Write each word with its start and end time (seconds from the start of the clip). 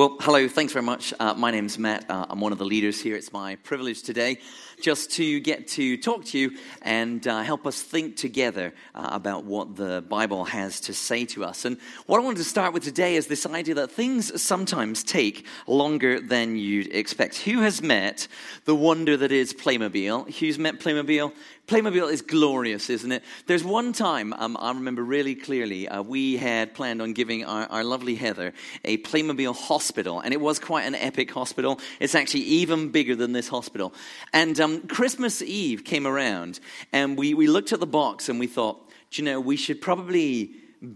Well, 0.00 0.16
hello, 0.20 0.48
thanks 0.48 0.72
very 0.72 0.82
much. 0.82 1.12
Uh, 1.20 1.34
my 1.34 1.50
name's 1.50 1.78
Matt. 1.78 2.10
Uh, 2.10 2.24
I'm 2.30 2.40
one 2.40 2.52
of 2.52 2.58
the 2.58 2.64
leaders 2.64 2.98
here. 2.98 3.16
It's 3.16 3.34
my 3.34 3.56
privilege 3.56 4.02
today 4.02 4.38
just 4.80 5.10
to 5.16 5.40
get 5.40 5.68
to 5.68 5.98
talk 5.98 6.24
to 6.24 6.38
you 6.38 6.56
and 6.80 7.28
uh, 7.28 7.42
help 7.42 7.66
us 7.66 7.82
think 7.82 8.16
together 8.16 8.72
uh, 8.94 9.10
about 9.12 9.44
what 9.44 9.76
the 9.76 10.02
Bible 10.08 10.46
has 10.46 10.80
to 10.80 10.94
say 10.94 11.26
to 11.26 11.44
us. 11.44 11.66
And 11.66 11.76
what 12.06 12.18
I 12.18 12.24
wanted 12.24 12.38
to 12.38 12.44
start 12.44 12.72
with 12.72 12.82
today 12.82 13.16
is 13.16 13.26
this 13.26 13.44
idea 13.44 13.74
that 13.74 13.90
things 13.92 14.40
sometimes 14.40 15.04
take 15.04 15.44
longer 15.66 16.18
than 16.18 16.56
you'd 16.56 16.94
expect. 16.94 17.36
Who 17.40 17.60
has 17.60 17.82
met 17.82 18.26
the 18.64 18.74
wonder 18.74 19.18
that 19.18 19.32
is 19.32 19.52
Playmobil? 19.52 20.34
Who's 20.38 20.58
met 20.58 20.80
Playmobil? 20.80 21.30
Playmobil 21.70 22.10
is 22.10 22.20
glorious, 22.20 22.90
isn't 22.90 23.12
it? 23.12 23.22
There's 23.46 23.62
one 23.62 23.92
time 23.92 24.32
um, 24.32 24.56
I 24.58 24.72
remember 24.72 25.04
really 25.04 25.36
clearly 25.36 25.86
uh, 25.86 26.02
we 26.02 26.36
had 26.36 26.74
planned 26.74 27.00
on 27.00 27.12
giving 27.12 27.44
our, 27.44 27.64
our, 27.66 27.84
lovely 27.84 28.16
Heather 28.16 28.54
a 28.84 28.98
Playmobil 28.98 29.54
hospital, 29.54 30.18
and 30.18 30.34
it 30.34 30.40
was 30.40 30.58
quite 30.58 30.82
an 30.82 30.96
epic 30.96 31.30
hospital. 31.30 31.78
It's 32.00 32.16
actually 32.16 32.40
even 32.40 32.88
bigger 32.88 33.14
than 33.14 33.30
this 33.30 33.46
hospital. 33.46 33.94
And 34.32 34.58
um, 34.58 34.88
Christmas 34.88 35.42
Eve 35.42 35.84
came 35.84 36.08
around, 36.08 36.58
and 36.92 37.16
we, 37.16 37.34
we 37.34 37.46
looked 37.46 37.72
at 37.72 37.78
the 37.78 37.86
box 37.86 38.28
and 38.28 38.40
we 38.40 38.48
thought, 38.48 38.90
you 39.12 39.22
know, 39.22 39.38
we 39.38 39.56
should 39.56 39.80
probably 39.80 40.50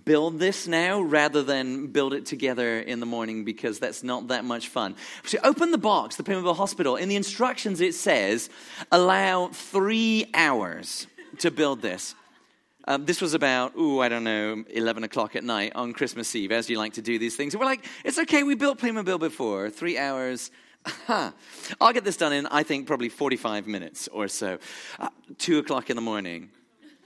build 0.05 0.39
this 0.39 0.67
now 0.67 1.01
rather 1.01 1.43
than 1.43 1.89
build 1.89 2.15
it 2.15 2.27
together 2.27 2.81
in 2.81 3.01
the 3.01 3.07
morning 3.07 3.45
because 3.45 3.79
that's 3.79 4.03
not 4.03 4.29
that 4.29 4.45
much 4.45 4.69
fun. 4.69 4.97
So 5.25 5.39
open 5.45 5.71
the 5.71 5.79
box, 5.79 6.17
the 6.17 6.23
Playmobil 6.23 6.57
Hospital. 6.57 6.97
In 6.97 7.09
the 7.09 7.17
instructions, 7.17 7.81
it 7.81 7.95
says 7.95 8.49
allow 8.91 9.49
three 9.49 10.31
hours 10.33 11.07
to 11.39 11.51
build 11.51 11.83
this. 11.83 12.15
Um, 12.87 13.07
this 13.07 13.21
was 13.21 13.33
about, 13.33 13.77
ooh, 13.77 14.01
I 14.01 14.09
don't 14.09 14.25
know, 14.25 14.65
11 14.71 15.05
o'clock 15.05 15.37
at 15.37 15.45
night 15.45 15.73
on 15.75 15.95
Christmas 15.95 16.35
Eve, 16.37 16.53
as 16.53 16.69
you 16.69 16.79
like 16.79 16.95
to 16.95 17.03
do 17.03 17.19
these 17.19 17.35
things. 17.35 17.55
And 17.55 17.61
we're 17.61 17.67
like, 17.67 17.85
it's 18.05 18.19
okay, 18.19 18.43
we 18.43 18.55
built 18.55 18.79
Playmobil 18.79 19.19
before. 19.19 19.71
Three 19.71 19.97
hours. 19.97 20.51
I'll 21.09 21.93
get 21.95 22.05
this 22.05 22.19
done 22.19 22.35
in, 22.35 22.47
I 22.47 22.63
think, 22.63 22.87
probably 22.87 23.09
45 23.09 23.67
minutes 23.67 24.09
or 24.09 24.29
so. 24.29 24.59
Uh, 24.99 25.09
two 25.39 25.59
o'clock 25.59 25.89
in 25.89 25.97
the 25.97 26.03
morning 26.03 26.51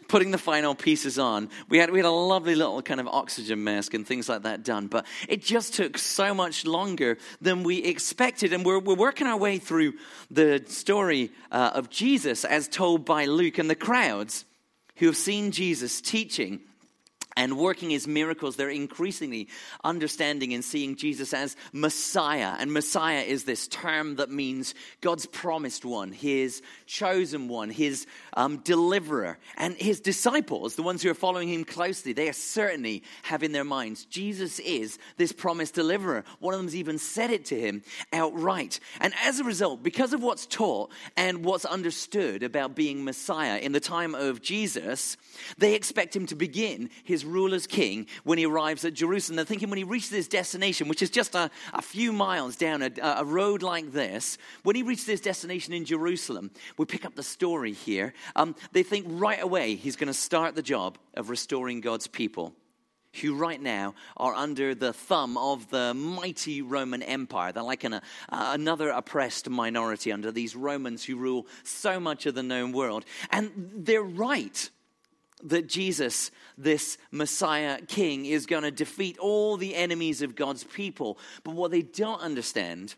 putting 0.08 0.30
the 0.30 0.38
final 0.38 0.74
pieces 0.74 1.18
on. 1.18 1.50
We 1.68 1.78
had, 1.78 1.90
we 1.90 1.98
had 1.98 2.06
a 2.06 2.10
lovely 2.10 2.54
little 2.54 2.82
kind 2.82 2.98
of 2.98 3.06
oxygen 3.06 3.62
mask 3.62 3.94
and 3.94 4.06
things 4.06 4.28
like 4.28 4.42
that 4.42 4.64
done, 4.64 4.88
but 4.88 5.06
it 5.28 5.42
just 5.42 5.74
took 5.74 5.98
so 5.98 6.34
much 6.34 6.66
longer 6.66 7.18
than 7.40 7.62
we 7.62 7.78
expected. 7.84 8.52
And 8.52 8.64
we're, 8.64 8.80
we're 8.80 8.94
working 8.94 9.26
our 9.26 9.36
way 9.36 9.58
through 9.58 9.92
the 10.30 10.64
story 10.66 11.30
uh, 11.52 11.72
of 11.74 11.90
Jesus 11.90 12.44
as 12.44 12.68
told 12.68 13.04
by 13.04 13.26
Luke 13.26 13.58
and 13.58 13.70
the 13.70 13.74
crowds 13.74 14.44
who 14.96 15.06
have 15.06 15.16
seen 15.16 15.52
Jesus 15.52 16.00
teaching 16.00 16.60
and 17.38 17.56
working 17.56 17.88
his 17.88 18.08
miracles, 18.08 18.56
they're 18.56 18.68
increasingly 18.68 19.46
understanding 19.84 20.52
and 20.52 20.64
seeing 20.64 20.96
Jesus 20.96 21.32
as 21.32 21.54
Messiah. 21.72 22.56
And 22.58 22.72
Messiah 22.72 23.20
is 23.20 23.44
this 23.44 23.68
term 23.68 24.16
that 24.16 24.28
means 24.28 24.74
God's 25.00 25.24
promised 25.24 25.84
one, 25.84 26.10
his 26.10 26.62
chosen 26.86 27.46
one, 27.46 27.70
his 27.70 28.06
um, 28.32 28.56
deliverer. 28.58 29.38
And 29.56 29.76
his 29.76 30.00
disciples, 30.00 30.74
the 30.74 30.82
ones 30.82 31.00
who 31.00 31.10
are 31.10 31.14
following 31.14 31.48
him 31.48 31.64
closely, 31.64 32.12
they 32.12 32.32
certainly 32.32 33.04
have 33.22 33.44
in 33.44 33.52
their 33.52 33.62
minds 33.62 34.04
Jesus 34.06 34.58
is 34.58 34.98
this 35.16 35.30
promised 35.30 35.74
deliverer. 35.74 36.24
One 36.40 36.54
of 36.54 36.58
them's 36.58 36.74
even 36.74 36.98
said 36.98 37.30
it 37.30 37.44
to 37.46 37.60
him 37.60 37.84
outright. 38.12 38.80
And 39.00 39.14
as 39.22 39.38
a 39.38 39.44
result, 39.44 39.84
because 39.84 40.12
of 40.12 40.24
what's 40.24 40.44
taught 40.44 40.90
and 41.16 41.44
what's 41.44 41.64
understood 41.64 42.42
about 42.42 42.74
being 42.74 43.04
Messiah 43.04 43.58
in 43.58 43.70
the 43.70 43.78
time 43.78 44.16
of 44.16 44.42
Jesus, 44.42 45.16
they 45.56 45.76
expect 45.76 46.16
him 46.16 46.26
to 46.26 46.34
begin 46.34 46.90
his 47.04 47.27
rule 47.28 47.54
as 47.54 47.66
king 47.66 48.06
when 48.24 48.38
he 48.38 48.46
arrives 48.46 48.84
at 48.84 48.94
Jerusalem. 48.94 49.36
They're 49.36 49.44
thinking 49.44 49.70
when 49.70 49.78
he 49.78 49.84
reaches 49.84 50.10
his 50.10 50.28
destination, 50.28 50.88
which 50.88 51.02
is 51.02 51.10
just 51.10 51.34
a, 51.34 51.50
a 51.72 51.82
few 51.82 52.12
miles 52.12 52.56
down 52.56 52.82
a, 52.82 52.90
a 53.02 53.24
road 53.24 53.62
like 53.62 53.92
this, 53.92 54.38
when 54.62 54.76
he 54.76 54.82
reaches 54.82 55.06
his 55.06 55.20
destination 55.20 55.72
in 55.72 55.84
Jerusalem, 55.84 56.50
we 56.76 56.84
pick 56.84 57.04
up 57.04 57.14
the 57.14 57.22
story 57.22 57.72
here. 57.72 58.12
Um, 58.36 58.54
they 58.72 58.82
think 58.82 59.06
right 59.08 59.42
away 59.42 59.74
he's 59.74 59.96
going 59.96 60.08
to 60.08 60.14
start 60.14 60.54
the 60.54 60.62
job 60.62 60.98
of 61.14 61.30
restoring 61.30 61.80
God's 61.80 62.06
people 62.06 62.54
who 63.20 63.34
right 63.34 63.60
now 63.60 63.94
are 64.16 64.34
under 64.34 64.74
the 64.74 64.92
thumb 64.92 65.36
of 65.36 65.70
the 65.70 65.94
mighty 65.94 66.62
Roman 66.62 67.02
Empire. 67.02 67.52
They're 67.52 67.62
like 67.62 67.84
an, 67.84 67.94
uh, 67.94 68.00
another 68.30 68.90
oppressed 68.90 69.48
minority 69.48 70.12
under 70.12 70.30
these 70.30 70.54
Romans 70.54 71.04
who 71.04 71.16
rule 71.16 71.46
so 71.64 71.98
much 71.98 72.26
of 72.26 72.34
the 72.34 72.42
known 72.42 72.72
world. 72.72 73.04
And 73.30 73.70
they're 73.74 74.02
right 74.02 74.70
that 75.44 75.68
Jesus, 75.68 76.30
this 76.56 76.98
Messiah 77.10 77.80
King, 77.82 78.26
is 78.26 78.46
going 78.46 78.64
to 78.64 78.70
defeat 78.70 79.18
all 79.18 79.56
the 79.56 79.74
enemies 79.74 80.22
of 80.22 80.34
God's 80.34 80.64
people. 80.64 81.18
But 81.44 81.54
what 81.54 81.70
they 81.70 81.82
don't 81.82 82.20
understand 82.20 82.94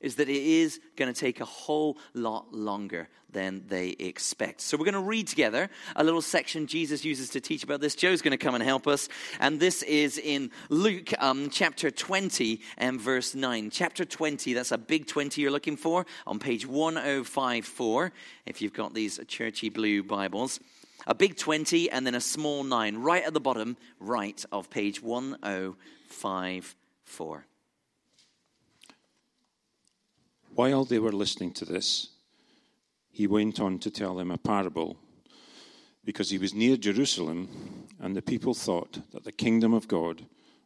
is 0.00 0.16
that 0.16 0.28
it 0.28 0.42
is 0.42 0.80
going 0.96 1.12
to 1.12 1.18
take 1.18 1.40
a 1.40 1.44
whole 1.44 1.98
lot 2.14 2.52
longer 2.54 3.08
than 3.30 3.62
they 3.68 3.90
expect. 3.90 4.60
So 4.60 4.76
we're 4.76 4.86
going 4.86 4.94
to 4.94 5.00
read 5.00 5.28
together 5.28 5.68
a 5.94 6.02
little 6.02 6.22
section 6.22 6.66
Jesus 6.66 7.04
uses 7.04 7.30
to 7.30 7.40
teach 7.40 7.62
about 7.62 7.80
this. 7.80 7.94
Joe's 7.94 8.22
going 8.22 8.32
to 8.32 8.42
come 8.42 8.54
and 8.54 8.64
help 8.64 8.86
us. 8.86 9.08
And 9.38 9.60
this 9.60 9.82
is 9.82 10.18
in 10.18 10.50
Luke 10.68 11.12
um, 11.18 11.50
chapter 11.50 11.90
20 11.90 12.60
and 12.78 13.00
verse 13.00 13.34
9. 13.34 13.70
Chapter 13.70 14.04
20, 14.04 14.54
that's 14.54 14.72
a 14.72 14.78
big 14.78 15.06
20 15.06 15.40
you're 15.40 15.50
looking 15.50 15.76
for 15.76 16.06
on 16.26 16.38
page 16.38 16.66
1054, 16.66 18.12
if 18.46 18.62
you've 18.62 18.72
got 18.72 18.94
these 18.94 19.20
churchy 19.28 19.68
blue 19.68 20.02
Bibles 20.02 20.58
a 21.06 21.14
big 21.14 21.36
20 21.36 21.90
and 21.90 22.06
then 22.06 22.14
a 22.14 22.20
small 22.20 22.62
9 22.64 22.98
right 22.98 23.24
at 23.24 23.34
the 23.34 23.40
bottom 23.40 23.76
right 23.98 24.44
of 24.52 24.70
page 24.70 25.02
1054. 25.02 27.46
While 30.54 30.84
they 30.84 30.98
were 30.98 31.12
listening 31.12 31.52
to 31.54 31.64
this, 31.64 32.08
he 33.10 33.26
went 33.26 33.58
on 33.60 33.78
to 33.80 33.90
tell 33.90 34.14
them 34.14 34.30
a 34.30 34.38
parable 34.38 34.96
because 36.04 36.30
he 36.30 36.38
was 36.38 36.54
near 36.54 36.76
Jerusalem 36.76 37.88
and 37.98 38.16
the 38.16 38.22
people 38.22 38.54
thought 38.54 39.00
that 39.12 39.24
the 39.24 39.32
kingdom 39.32 39.74
of 39.74 39.88
God 39.88 40.24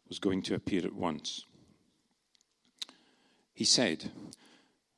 was 0.09 0.19
going 0.19 0.43
to 0.43 0.55
appear 0.55 0.84
at 0.84 0.94
once. 0.94 1.47
He 3.53 3.65
said, 3.65 4.11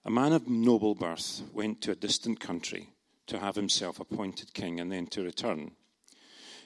A 0.05 0.11
man 0.11 0.33
of 0.33 0.49
noble 0.49 0.95
birth 0.95 1.43
went 1.53 1.81
to 1.83 1.93
a 1.93 1.97
distant 1.97 2.41
country 2.41 2.89
to 3.27 3.39
have 3.39 3.57
himself 3.57 4.01
appointed 4.01 4.55
king 4.55 4.81
and 4.81 4.91
then 4.91 5.07
to 5.09 5.23
return. 5.23 5.73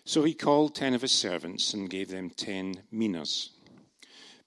So 0.05 0.25
he 0.25 0.35
called 0.35 0.75
ten 0.75 0.95
of 0.95 1.03
his 1.03 1.13
servants 1.13 1.75
and 1.75 1.91
gave 1.91 2.09
them 2.09 2.31
ten 2.31 2.83
minas. 2.91 3.51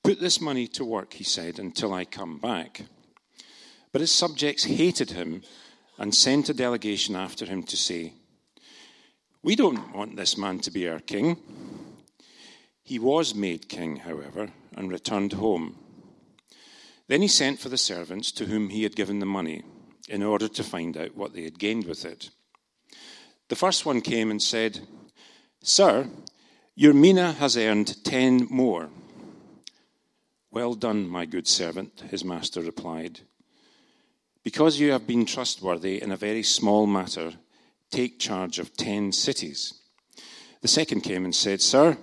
Put 0.04 0.20
this 0.20 0.42
money 0.42 0.68
to 0.68 0.84
work, 0.84 1.14
he 1.14 1.24
said, 1.24 1.60
until 1.60 1.94
I 1.94 2.06
come 2.06 2.38
back. 2.38 2.82
But 3.92 4.02
his 4.02 4.12
subjects 4.12 4.66
hated 4.66 5.12
him 5.12 5.44
and 5.98 6.14
sent 6.14 6.50
a 6.50 6.54
delegation 6.54 7.16
after 7.16 7.46
him 7.46 7.64
to 7.64 7.78
say, 7.78 8.14
We 9.42 9.56
don't 9.56 9.96
want 9.96 10.16
this 10.16 10.38
man 10.38 10.60
to 10.60 10.72
be 10.72 10.90
our 10.90 11.00
king. 11.00 11.38
He 12.84 13.00
was 13.00 13.34
made 13.34 13.70
king, 13.70 13.98
however, 13.98 14.50
and 14.76 14.92
returned 14.92 15.34
home. 15.34 15.78
Then 17.08 17.22
he 17.22 17.28
sent 17.28 17.60
for 17.60 17.70
the 17.70 17.78
servants 17.78 18.32
to 18.34 18.46
whom 18.46 18.70
he 18.70 18.84
had 18.84 18.96
given 18.96 19.20
the 19.20 19.26
money 19.26 19.64
in 20.10 20.24
order 20.24 20.48
to 20.48 20.64
find 20.64 20.98
out 20.98 21.16
what 21.16 21.34
they 21.34 21.44
had 21.44 21.60
gained 21.60 21.86
with 21.86 22.06
it. 22.06 22.30
The 23.50 23.56
first 23.56 23.86
one 23.86 24.02
came 24.02 24.32
and 24.32 24.42
said, 24.42 24.80
Sir, 25.62 26.08
your 26.76 26.94
mina 26.94 27.34
has 27.34 27.56
earned 27.56 28.04
ten 28.04 28.48
more. 28.50 28.90
Well 30.52 30.74
done, 30.74 31.08
my 31.08 31.26
good 31.26 31.48
servant, 31.48 32.04
his 32.10 32.24
master 32.24 32.62
replied. 32.62 33.22
Because 34.44 34.80
you 34.80 34.92
have 34.92 35.08
been 35.08 35.26
trustworthy 35.26 36.02
in 36.02 36.12
a 36.12 36.18
very 36.18 36.44
small 36.44 36.86
matter, 36.86 37.34
take 37.90 38.20
charge 38.20 38.60
of 38.60 38.76
ten 38.76 39.12
cities. 39.12 39.74
The 40.62 40.68
second 40.68 41.02
came 41.02 41.26
and 41.26 41.36
said, 41.36 41.62
Sir, 41.62 41.98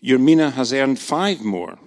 your 0.00 0.18
mina 0.18 0.50
has 0.50 0.72
earned 0.72 0.98
five 0.98 1.40
more. 1.40 1.78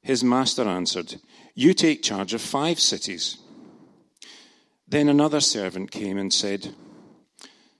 His 0.00 0.24
master 0.24 0.66
answered, 0.66 1.16
You 1.54 1.74
take 1.74 2.02
charge 2.02 2.34
of 2.34 2.40
five 2.40 2.80
cities. 2.80 3.38
Then 4.90 5.10
another 5.10 5.40
servant 5.40 5.90
came 5.90 6.16
and 6.16 6.32
said, 6.32 6.74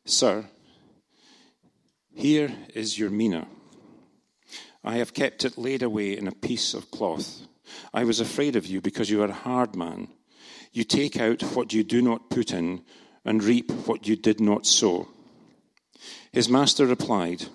Sir, 0.05 0.45
here 2.15 2.53
is 2.75 2.99
your 2.99 3.09
mina. 3.09 3.47
I 4.85 4.97
have 4.97 5.15
kept 5.15 5.45
it 5.45 5.57
laid 5.57 5.83
away 5.83 6.17
in 6.17 6.29
a 6.29 6.33
piece 6.33 6.75
of 6.75 6.91
cloth. 6.91 7.47
I 7.95 8.05
was 8.05 8.21
afraid 8.21 8.57
of 8.57 8.67
you 8.67 8.83
because 8.83 9.09
you 9.09 9.23
are 9.23 9.29
a 9.29 9.33
hard 9.33 9.75
man. 9.75 10.09
You 10.73 10.85
take 10.85 11.19
out 11.19 11.43
what 11.43 11.73
you 11.73 11.83
do 11.83 12.03
not 12.03 12.29
put 12.29 12.53
in 12.53 12.83
and 13.25 13.43
reap 13.43 13.71
what 13.87 14.07
you 14.07 14.15
did 14.15 14.39
not 14.39 14.67
sow. 14.67 15.09
His 16.31 16.49
master 16.51 16.85
replied, 16.85 17.47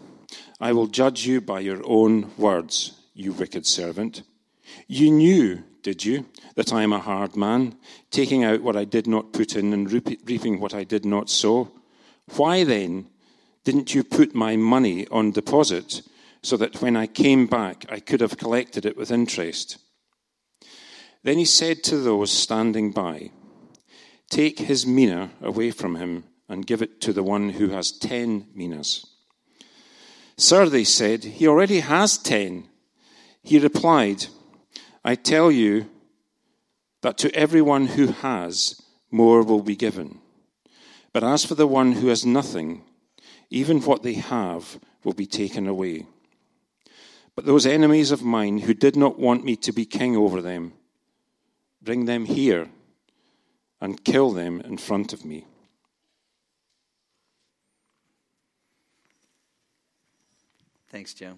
I 0.59 0.73
will 0.73 0.87
judge 0.87 1.27
you 1.27 1.41
by 1.41 1.59
your 1.59 1.81
own 1.85 2.31
words, 2.37 2.99
you 3.13 3.33
wicked 3.33 3.67
servant. 3.67 4.23
You 4.87 5.11
knew 5.11 5.63
did 5.83 6.03
you, 6.03 6.25
that 6.55 6.73
I 6.73 6.81
am 6.81 6.93
a 6.93 6.99
hard 6.99 7.35
man, 7.35 7.75
taking 8.09 8.43
out 8.43 8.63
what 8.63 8.75
I 8.75 8.85
did 8.85 9.05
not 9.05 9.33
put 9.33 9.55
in 9.55 9.73
and 9.73 9.91
reaping 9.91 10.59
what 10.59 10.73
I 10.73 10.83
did 10.83 11.05
not 11.05 11.29
sow? 11.29 11.71
Why 12.35 12.63
then 12.63 13.07
didn't 13.63 13.93
you 13.93 14.03
put 14.03 14.33
my 14.33 14.55
money 14.55 15.07
on 15.07 15.31
deposit 15.31 16.01
so 16.41 16.57
that 16.57 16.81
when 16.81 16.95
I 16.95 17.07
came 17.07 17.47
back 17.47 17.85
I 17.89 17.99
could 17.99 18.21
have 18.21 18.37
collected 18.37 18.85
it 18.85 18.97
with 18.97 19.11
interest? 19.11 19.77
Then 21.23 21.37
he 21.37 21.45
said 21.45 21.83
to 21.83 21.97
those 21.97 22.31
standing 22.31 22.91
by, 22.91 23.31
Take 24.29 24.59
his 24.59 24.85
mina 24.85 25.31
away 25.41 25.71
from 25.71 25.95
him 25.95 26.25
and 26.49 26.65
give 26.65 26.81
it 26.81 26.99
to 27.01 27.13
the 27.13 27.23
one 27.23 27.49
who 27.49 27.69
has 27.69 27.91
ten 27.91 28.47
minas. 28.53 29.05
Sir, 30.37 30.67
they 30.67 30.83
said, 30.83 31.23
he 31.23 31.47
already 31.47 31.79
has 31.79 32.17
ten. 32.17 32.67
He 33.43 33.59
replied, 33.59 34.27
I 35.03 35.15
tell 35.15 35.51
you 35.51 35.89
that 37.01 37.17
to 37.19 37.35
everyone 37.35 37.87
who 37.87 38.07
has, 38.07 38.81
more 39.11 39.43
will 39.43 39.61
be 39.61 39.75
given. 39.75 40.19
But 41.11 41.23
as 41.23 41.45
for 41.45 41.55
the 41.55 41.67
one 41.67 41.93
who 41.93 42.07
has 42.07 42.25
nothing, 42.25 42.83
even 43.49 43.81
what 43.81 44.03
they 44.03 44.13
have 44.13 44.79
will 45.03 45.13
be 45.13 45.25
taken 45.25 45.67
away. 45.67 46.07
But 47.35 47.45
those 47.45 47.65
enemies 47.65 48.11
of 48.11 48.23
mine 48.23 48.59
who 48.59 48.73
did 48.73 48.95
not 48.95 49.19
want 49.19 49.43
me 49.43 49.55
to 49.57 49.71
be 49.71 49.85
king 49.85 50.15
over 50.15 50.41
them, 50.41 50.73
bring 51.81 52.05
them 52.05 52.25
here 52.25 52.69
and 53.81 54.03
kill 54.03 54.31
them 54.31 54.61
in 54.61 54.77
front 54.77 55.11
of 55.13 55.25
me. 55.25 55.45
Thanks, 60.89 61.13
Joe. 61.13 61.37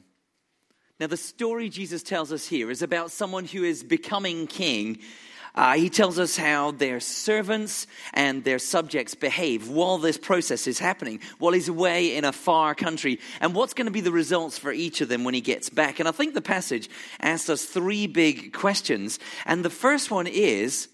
Now, 0.98 1.08
the 1.08 1.18
story 1.18 1.68
Jesus 1.68 2.04
tells 2.04 2.32
us 2.32 2.48
here 2.48 2.72
is 2.72 2.82
about 2.82 3.12
someone 3.12 3.44
who 3.44 3.66
is 3.66 3.84
becoming 3.84 4.48
king. 4.48 5.00
Uh, 5.54 5.74
he 5.74 5.90
tells 5.90 6.18
us 6.18 6.38
how 6.38 6.72
their 6.72 7.02
servants 7.02 7.86
and 8.14 8.46
their 8.46 8.60
subjects 8.60 9.14
behave 9.14 9.68
while 9.68 9.98
this 9.98 10.18
process 10.18 10.68
is 10.68 10.80
happening, 10.80 11.20
while 11.38 11.52
he's 11.52 11.68
away 11.68 12.16
in 12.16 12.24
a 12.24 12.32
far 12.32 12.74
country, 12.74 13.20
and 13.42 13.54
what's 13.54 13.74
going 13.74 13.88
to 13.88 13.92
be 13.92 14.00
the 14.00 14.12
results 14.12 14.58
for 14.58 14.72
each 14.72 15.02
of 15.02 15.10
them 15.10 15.26
when 15.26 15.34
he 15.34 15.42
gets 15.42 15.70
back. 15.70 16.00
And 16.00 16.08
I 16.08 16.14
think 16.14 16.34
the 16.34 16.42
passage 16.42 16.90
asks 17.20 17.50
us 17.50 17.66
three 17.66 18.08
big 18.08 18.54
questions. 18.54 19.20
And 19.46 19.66
the 19.66 19.70
first 19.70 20.12
one 20.12 20.28
is 20.28 20.88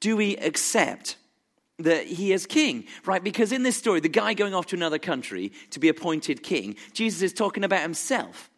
do 0.00 0.14
we 0.14 0.36
accept 0.36 1.16
that 1.78 2.06
he 2.06 2.32
is 2.32 2.44
king, 2.44 2.84
right? 3.06 3.24
Because 3.24 3.50
in 3.50 3.62
this 3.62 3.76
story, 3.76 4.00
the 4.00 4.10
guy 4.10 4.34
going 4.34 4.52
off 4.52 4.66
to 4.66 4.76
another 4.76 4.98
country 4.98 5.52
to 5.70 5.80
be 5.80 5.88
appointed 5.88 6.42
king, 6.42 6.76
Jesus 6.92 7.22
is 7.22 7.32
talking 7.32 7.64
about 7.64 7.80
himself. 7.80 8.50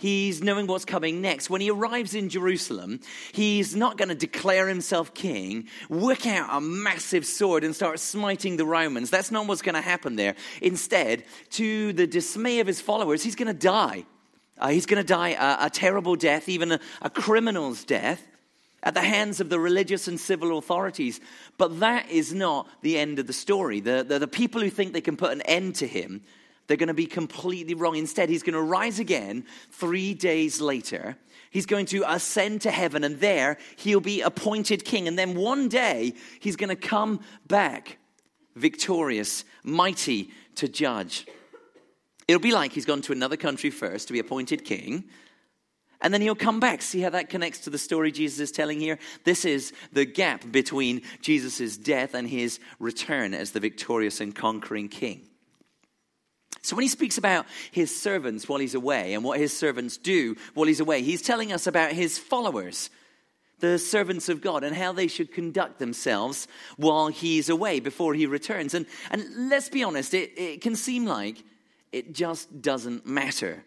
He's 0.00 0.42
knowing 0.42 0.66
what's 0.66 0.86
coming 0.86 1.20
next. 1.20 1.50
When 1.50 1.60
he 1.60 1.70
arrives 1.70 2.14
in 2.14 2.30
Jerusalem, 2.30 3.00
he's 3.32 3.76
not 3.76 3.98
going 3.98 4.08
to 4.08 4.14
declare 4.14 4.66
himself 4.66 5.12
king, 5.12 5.68
whip 5.90 6.24
out 6.24 6.48
a 6.50 6.58
massive 6.58 7.26
sword 7.26 7.64
and 7.64 7.76
start 7.76 8.00
smiting 8.00 8.56
the 8.56 8.64
Romans. 8.64 9.10
That's 9.10 9.30
not 9.30 9.46
what's 9.46 9.60
going 9.60 9.74
to 9.74 9.82
happen 9.82 10.16
there. 10.16 10.36
Instead, 10.62 11.24
to 11.50 11.92
the 11.92 12.06
dismay 12.06 12.60
of 12.60 12.66
his 12.66 12.80
followers, 12.80 13.22
he's 13.22 13.36
going 13.36 13.48
to 13.48 13.52
die. 13.52 14.06
Uh, 14.56 14.68
he's 14.68 14.86
going 14.86 15.02
to 15.02 15.06
die 15.06 15.30
a, 15.30 15.66
a, 15.66 15.70
terrible 15.70 16.16
death, 16.16 16.48
even 16.48 16.72
a, 16.72 16.80
a 17.02 17.10
criminal's 17.10 17.84
death 17.84 18.26
at 18.82 18.94
the 18.94 19.02
hands 19.02 19.38
of 19.38 19.50
the 19.50 19.60
religious 19.60 20.08
and 20.08 20.18
civil 20.18 20.56
authorities. 20.56 21.20
But 21.58 21.80
that 21.80 22.10
is 22.10 22.32
not 22.32 22.66
the 22.80 22.96
end 22.96 23.18
of 23.18 23.26
the 23.26 23.34
story. 23.34 23.80
The, 23.80 24.02
the, 24.02 24.18
the, 24.18 24.28
people 24.28 24.62
who 24.62 24.70
think 24.70 24.94
they 24.94 25.02
can 25.02 25.18
put 25.18 25.32
an 25.32 25.42
end 25.42 25.74
to 25.76 25.86
him, 25.86 26.22
they're 26.70 26.76
going 26.76 26.86
to 26.86 26.94
be 26.94 27.06
completely 27.06 27.74
wrong. 27.74 27.96
Instead, 27.96 28.28
he's 28.28 28.44
going 28.44 28.54
to 28.54 28.62
rise 28.62 29.00
again 29.00 29.44
three 29.72 30.14
days 30.14 30.60
later. 30.60 31.16
He's 31.50 31.66
going 31.66 31.86
to 31.86 32.04
ascend 32.06 32.60
to 32.60 32.70
heaven, 32.70 33.02
and 33.02 33.18
there 33.18 33.58
he'll 33.74 33.98
be 33.98 34.20
appointed 34.20 34.84
king. 34.84 35.08
And 35.08 35.18
then 35.18 35.34
one 35.34 35.68
day, 35.68 36.14
he's 36.38 36.54
going 36.54 36.68
to 36.68 36.76
come 36.76 37.22
back 37.48 37.98
victorious, 38.54 39.44
mighty 39.64 40.30
to 40.54 40.68
judge. 40.68 41.26
It'll 42.28 42.40
be 42.40 42.52
like 42.52 42.70
he's 42.70 42.86
gone 42.86 43.02
to 43.02 43.12
another 43.12 43.36
country 43.36 43.70
first 43.70 44.06
to 44.06 44.12
be 44.12 44.20
appointed 44.20 44.64
king. 44.64 45.06
And 46.00 46.14
then 46.14 46.20
he'll 46.20 46.36
come 46.36 46.60
back. 46.60 46.82
See 46.82 47.00
how 47.00 47.10
that 47.10 47.30
connects 47.30 47.58
to 47.62 47.70
the 47.70 47.78
story 47.78 48.12
Jesus 48.12 48.38
is 48.38 48.52
telling 48.52 48.78
here? 48.78 49.00
This 49.24 49.44
is 49.44 49.72
the 49.92 50.04
gap 50.04 50.44
between 50.52 51.02
Jesus' 51.20 51.76
death 51.76 52.14
and 52.14 52.28
his 52.28 52.60
return 52.78 53.34
as 53.34 53.50
the 53.50 53.58
victorious 53.58 54.20
and 54.20 54.32
conquering 54.32 54.88
king. 54.88 55.29
So 56.62 56.76
when 56.76 56.82
he 56.82 56.88
speaks 56.88 57.16
about 57.16 57.46
his 57.70 57.94
servants 57.94 58.48
while 58.48 58.60
he's 58.60 58.74
away 58.74 59.14
and 59.14 59.24
what 59.24 59.38
his 59.38 59.56
servants 59.56 59.96
do 59.96 60.36
while 60.54 60.66
he's 60.66 60.80
away, 60.80 61.02
he's 61.02 61.22
telling 61.22 61.52
us 61.52 61.66
about 61.66 61.92
his 61.92 62.18
followers, 62.18 62.90
the 63.60 63.78
servants 63.78 64.28
of 64.28 64.40
God, 64.40 64.62
and 64.62 64.76
how 64.76 64.92
they 64.92 65.06
should 65.06 65.32
conduct 65.32 65.78
themselves 65.78 66.48
while 66.76 67.08
he's 67.08 67.48
away 67.48 67.80
before 67.80 68.14
he 68.14 68.26
returns. 68.26 68.74
And, 68.74 68.86
and 69.10 69.48
let's 69.48 69.68
be 69.68 69.82
honest, 69.82 70.12
it, 70.12 70.38
it 70.38 70.60
can 70.60 70.76
seem 70.76 71.06
like 71.06 71.42
it 71.92 72.12
just 72.12 72.60
doesn't 72.60 73.06
matter 73.06 73.64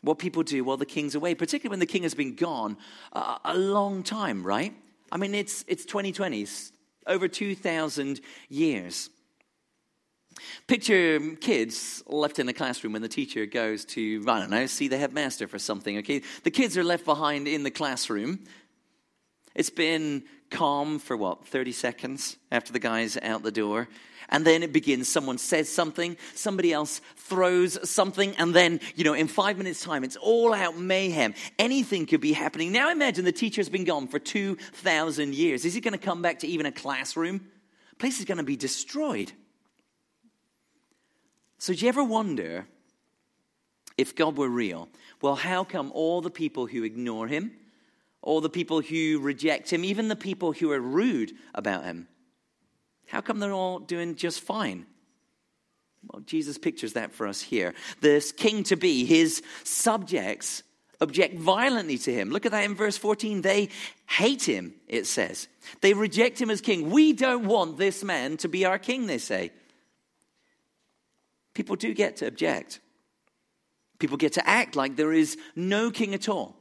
what 0.00 0.18
people 0.18 0.42
do 0.42 0.64
while 0.64 0.76
the 0.76 0.86
king's 0.86 1.14
away, 1.14 1.34
particularly 1.34 1.72
when 1.72 1.80
the 1.80 1.86
king 1.86 2.02
has 2.02 2.14
been 2.14 2.34
gone 2.34 2.76
a, 3.12 3.38
a 3.44 3.56
long 3.56 4.02
time, 4.02 4.44
right? 4.44 4.74
I 5.10 5.16
mean, 5.16 5.34
it's, 5.34 5.64
it's 5.68 5.84
2020, 5.84 6.42
it's 6.42 6.72
over 7.06 7.28
2,000 7.28 8.20
years. 8.48 9.10
Picture 10.66 11.20
kids 11.36 12.02
left 12.06 12.38
in 12.38 12.46
the 12.46 12.52
classroom 12.52 12.92
when 12.92 13.02
the 13.02 13.08
teacher 13.08 13.46
goes 13.46 13.84
to, 13.86 14.24
I 14.26 14.40
don't 14.40 14.50
know, 14.50 14.66
see 14.66 14.88
the 14.88 14.98
headmaster 14.98 15.46
for 15.46 15.58
something, 15.58 15.98
okay? 15.98 16.22
The 16.44 16.50
kids 16.50 16.76
are 16.76 16.84
left 16.84 17.04
behind 17.04 17.48
in 17.48 17.62
the 17.62 17.70
classroom. 17.70 18.44
It's 19.54 19.70
been 19.70 20.24
calm 20.50 20.98
for 20.98 21.16
what, 21.16 21.46
30 21.46 21.72
seconds 21.72 22.36
after 22.50 22.72
the 22.72 22.78
guy's 22.78 23.16
out 23.16 23.42
the 23.42 23.52
door 23.52 23.88
and 24.32 24.46
then 24.46 24.62
it 24.62 24.72
begins. 24.72 25.08
Someone 25.08 25.38
says 25.38 25.68
something, 25.68 26.16
somebody 26.34 26.72
else 26.72 27.00
throws 27.16 27.88
something, 27.88 28.34
and 28.36 28.54
then, 28.54 28.80
you 28.96 29.04
know, 29.04 29.12
in 29.12 29.28
five 29.28 29.58
minutes' 29.58 29.82
time, 29.82 30.02
it's 30.02 30.16
all 30.16 30.52
out 30.52 30.76
mayhem. 30.76 31.34
Anything 31.58 32.06
could 32.06 32.20
be 32.20 32.32
happening. 32.32 32.72
Now 32.72 32.90
imagine 32.90 33.24
the 33.24 33.32
teacher's 33.32 33.68
been 33.68 33.84
gone 33.84 34.08
for 34.08 34.18
2,000 34.18 35.34
years. 35.34 35.64
Is 35.64 35.74
he 35.74 35.80
going 35.80 35.92
to 35.92 35.98
come 35.98 36.22
back 36.22 36.40
to 36.40 36.46
even 36.46 36.66
a 36.66 36.72
classroom? 36.72 37.46
The 37.90 37.96
place 37.96 38.18
is 38.18 38.24
going 38.24 38.38
to 38.38 38.44
be 38.44 38.56
destroyed. 38.56 39.32
So, 41.62 41.72
do 41.72 41.84
you 41.84 41.88
ever 41.90 42.02
wonder 42.02 42.66
if 43.96 44.16
God 44.16 44.36
were 44.36 44.48
real? 44.48 44.88
Well, 45.20 45.36
how 45.36 45.62
come 45.62 45.92
all 45.94 46.20
the 46.20 46.28
people 46.28 46.66
who 46.66 46.82
ignore 46.82 47.28
him, 47.28 47.52
all 48.20 48.40
the 48.40 48.50
people 48.50 48.80
who 48.80 49.20
reject 49.20 49.72
him, 49.72 49.84
even 49.84 50.08
the 50.08 50.16
people 50.16 50.50
who 50.50 50.72
are 50.72 50.80
rude 50.80 51.34
about 51.54 51.84
him, 51.84 52.08
how 53.06 53.20
come 53.20 53.38
they're 53.38 53.52
all 53.52 53.78
doing 53.78 54.16
just 54.16 54.40
fine? 54.40 54.86
Well, 56.08 56.22
Jesus 56.22 56.58
pictures 56.58 56.94
that 56.94 57.12
for 57.12 57.28
us 57.28 57.40
here. 57.40 57.74
This 58.00 58.32
king 58.32 58.64
to 58.64 58.74
be, 58.74 59.04
his 59.04 59.40
subjects 59.62 60.64
object 61.00 61.38
violently 61.38 61.98
to 61.98 62.12
him. 62.12 62.30
Look 62.30 62.44
at 62.44 62.50
that 62.50 62.64
in 62.64 62.74
verse 62.74 62.96
14. 62.96 63.40
They 63.40 63.68
hate 64.08 64.42
him, 64.42 64.74
it 64.88 65.06
says. 65.06 65.46
They 65.80 65.94
reject 65.94 66.42
him 66.42 66.50
as 66.50 66.60
king. 66.60 66.90
We 66.90 67.12
don't 67.12 67.46
want 67.46 67.76
this 67.76 68.02
man 68.02 68.36
to 68.38 68.48
be 68.48 68.64
our 68.64 68.80
king, 68.80 69.06
they 69.06 69.18
say. 69.18 69.52
People 71.54 71.76
do 71.76 71.94
get 71.94 72.16
to 72.16 72.26
object. 72.26 72.80
People 73.98 74.16
get 74.16 74.32
to 74.34 74.48
act 74.48 74.74
like 74.74 74.96
there 74.96 75.12
is 75.12 75.36
no 75.54 75.90
king 75.90 76.14
at 76.14 76.28
all 76.28 76.56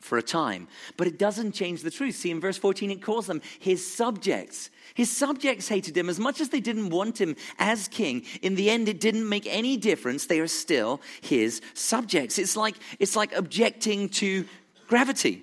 for 0.00 0.18
a 0.18 0.22
time. 0.22 0.68
But 0.96 1.06
it 1.06 1.18
doesn't 1.18 1.52
change 1.52 1.82
the 1.82 1.90
truth. 1.90 2.16
See, 2.16 2.30
in 2.30 2.40
verse 2.40 2.56
14, 2.56 2.90
it 2.90 3.02
calls 3.02 3.26
them 3.26 3.42
his 3.58 3.86
subjects. 3.86 4.70
His 4.94 5.14
subjects 5.14 5.68
hated 5.68 5.96
him 5.96 6.08
as 6.08 6.18
much 6.18 6.40
as 6.40 6.48
they 6.48 6.60
didn't 6.60 6.90
want 6.90 7.20
him 7.20 7.36
as 7.58 7.88
king. 7.88 8.24
In 8.42 8.54
the 8.54 8.70
end, 8.70 8.88
it 8.88 9.00
didn't 9.00 9.28
make 9.28 9.46
any 9.46 9.76
difference. 9.76 10.26
They 10.26 10.40
are 10.40 10.46
still 10.46 11.00
his 11.20 11.60
subjects. 11.74 12.38
It's 12.38 12.56
like, 12.56 12.76
it's 12.98 13.16
like 13.16 13.34
objecting 13.34 14.08
to 14.10 14.46
gravity. 14.86 15.42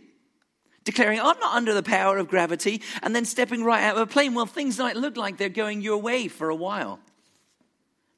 Declaring, 0.86 1.20
I'm 1.20 1.40
not 1.40 1.56
under 1.56 1.74
the 1.74 1.84
power 1.84 2.18
of 2.18 2.28
gravity, 2.28 2.82
and 3.02 3.16
then 3.16 3.24
stepping 3.24 3.63
right 3.63 3.84
out 3.84 3.96
of 3.96 4.02
a 4.02 4.08
plane. 4.08 4.34
Well, 4.34 4.46
things 4.46 4.78
might 4.80 4.98
look 4.98 5.16
like 5.16 5.38
they're 5.38 5.48
going 5.48 5.82
your 5.82 5.98
way 5.98 6.28
for 6.28 6.50
a 6.50 6.56
while. 6.56 7.00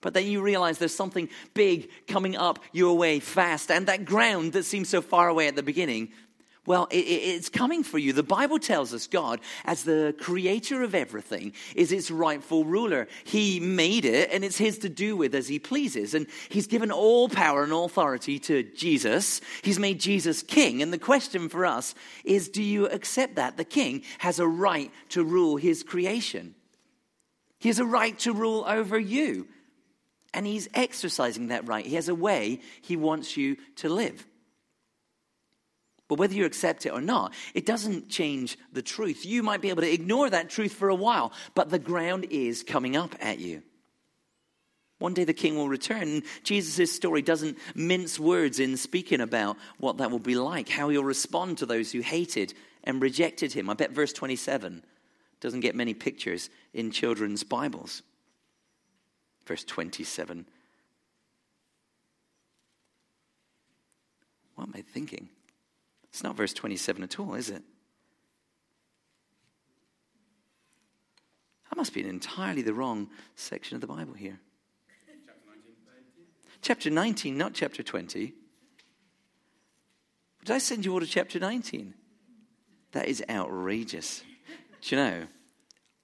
But 0.05 0.13
then 0.13 0.27
you 0.27 0.43
realize 0.43 0.77
there's 0.77 0.95
something 0.95 1.29
big 1.55 1.89
coming 2.07 2.37
up 2.37 2.59
your 2.71 2.95
way 2.95 3.19
fast, 3.19 3.71
and 3.71 3.87
that 3.87 4.05
ground 4.05 4.53
that 4.53 4.61
seems 4.61 4.87
so 4.87 5.01
far 5.01 5.29
away 5.29 5.47
at 5.47 5.55
the 5.55 5.63
beginning 5.63 6.09
well, 6.67 6.87
it, 6.89 6.97
it's 6.97 7.49
coming 7.49 7.83
for 7.83 7.99
you. 7.99 8.11
The 8.13 8.23
Bible 8.23 8.57
tells 8.59 8.93
us 8.93 9.07
God, 9.07 9.39
as 9.65 9.83
the 9.83 10.15
creator 10.19 10.81
of 10.81 10.95
everything, 10.95 11.53
is 11.75 11.91
its 11.91 12.09
rightful 12.09 12.65
ruler. 12.65 13.07
He 13.23 13.59
made 13.59 14.05
it, 14.05 14.29
and 14.31 14.43
it's 14.43 14.57
His 14.57 14.79
to 14.79 14.89
do 14.89 15.15
with 15.15 15.35
as 15.35 15.47
He 15.47 15.59
pleases. 15.59 16.13
And 16.13 16.27
He's 16.49 16.67
given 16.67 16.91
all 16.91 17.29
power 17.29 17.63
and 17.63 17.71
authority 17.71 18.39
to 18.39 18.63
Jesus. 18.63 19.41
He's 19.61 19.79
made 19.79 19.99
Jesus 19.99 20.41
king. 20.41 20.81
And 20.81 20.91
the 20.91 20.97
question 20.97 21.49
for 21.49 21.65
us 21.65 21.93
is 22.23 22.49
do 22.49 22.63
you 22.63 22.87
accept 22.87 23.35
that? 23.35 23.57
The 23.57 23.63
king 23.63 24.03
has 24.17 24.39
a 24.39 24.47
right 24.47 24.91
to 25.09 25.23
rule 25.23 25.57
His 25.57 25.83
creation, 25.83 26.55
He 27.59 27.69
has 27.69 27.79
a 27.79 27.85
right 27.85 28.17
to 28.19 28.33
rule 28.33 28.63
over 28.67 28.97
you. 28.97 29.47
And 30.35 30.45
He's 30.45 30.69
exercising 30.73 31.47
that 31.47 31.67
right. 31.67 31.85
He 31.85 31.95
has 31.95 32.09
a 32.09 32.15
way 32.15 32.59
He 32.81 32.95
wants 32.95 33.35
you 33.37 33.57
to 33.77 33.89
live. 33.89 34.27
But 36.07 36.19
whether 36.19 36.35
you 36.35 36.45
accept 36.45 36.85
it 36.85 36.93
or 36.93 37.01
not, 37.01 37.33
it 37.55 37.65
doesn't 37.65 38.09
change 38.09 38.59
the 38.71 38.83
truth. 38.83 39.25
You 39.25 39.41
might 39.41 39.61
be 39.61 39.69
able 39.69 39.81
to 39.81 39.91
ignore 39.91 40.29
that 40.29 40.51
truth 40.51 40.73
for 40.73 40.89
a 40.89 40.95
while, 40.95 41.31
but 41.55 41.69
the 41.69 41.79
ground 41.79 42.27
is 42.29 42.61
coming 42.61 42.95
up 42.95 43.15
at 43.19 43.39
you. 43.39 43.63
One 44.99 45.13
day 45.13 45.23
the 45.23 45.33
king 45.33 45.55
will 45.55 45.67
return. 45.67 46.23
Jesus' 46.43 46.93
story 46.93 47.21
doesn't 47.21 47.57
mince 47.73 48.19
words 48.19 48.59
in 48.59 48.77
speaking 48.77 49.19
about 49.19 49.57
what 49.77 49.97
that 49.97 50.11
will 50.11 50.19
be 50.19 50.35
like, 50.35 50.69
how 50.69 50.89
he'll 50.89 51.03
respond 51.03 51.57
to 51.57 51.65
those 51.65 51.91
who 51.91 51.99
hated 51.99 52.53
and 52.83 53.01
rejected 53.01 53.51
him. 53.51 53.69
I 53.69 53.73
bet 53.73 53.91
verse 53.91 54.13
27 54.13 54.83
doesn't 55.41 55.59
get 55.59 55.75
many 55.75 55.93
pictures 55.93 56.49
in 56.73 56.91
children's 56.91 57.43
Bibles. 57.43 58.03
Verse 59.45 59.63
27. 59.63 60.45
What 64.55 64.67
am 64.67 64.73
I 64.75 64.81
thinking? 64.81 65.29
It's 66.09 66.23
not 66.23 66.35
verse 66.35 66.53
27 66.53 67.03
at 67.03 67.19
all, 67.19 67.35
is 67.35 67.49
it? 67.49 67.61
That 71.69 71.77
must 71.77 71.93
be 71.93 72.01
an 72.01 72.09
entirely 72.09 72.61
the 72.61 72.73
wrong 72.73 73.09
section 73.35 73.75
of 73.75 73.81
the 73.81 73.87
Bible 73.87 74.13
here. 74.13 74.39
Chapter 76.61 76.89
19, 76.89 77.37
not 77.37 77.53
chapter 77.53 77.83
20. 77.83 78.33
Did 80.45 80.51
I 80.53 80.57
send 80.57 80.85
you 80.85 80.93
all 80.93 80.99
to 80.99 81.05
chapter 81.05 81.39
19? 81.39 81.93
That 82.93 83.07
is 83.07 83.23
outrageous. 83.29 84.23
Do 84.81 84.95
you 84.95 85.01
know? 85.01 85.27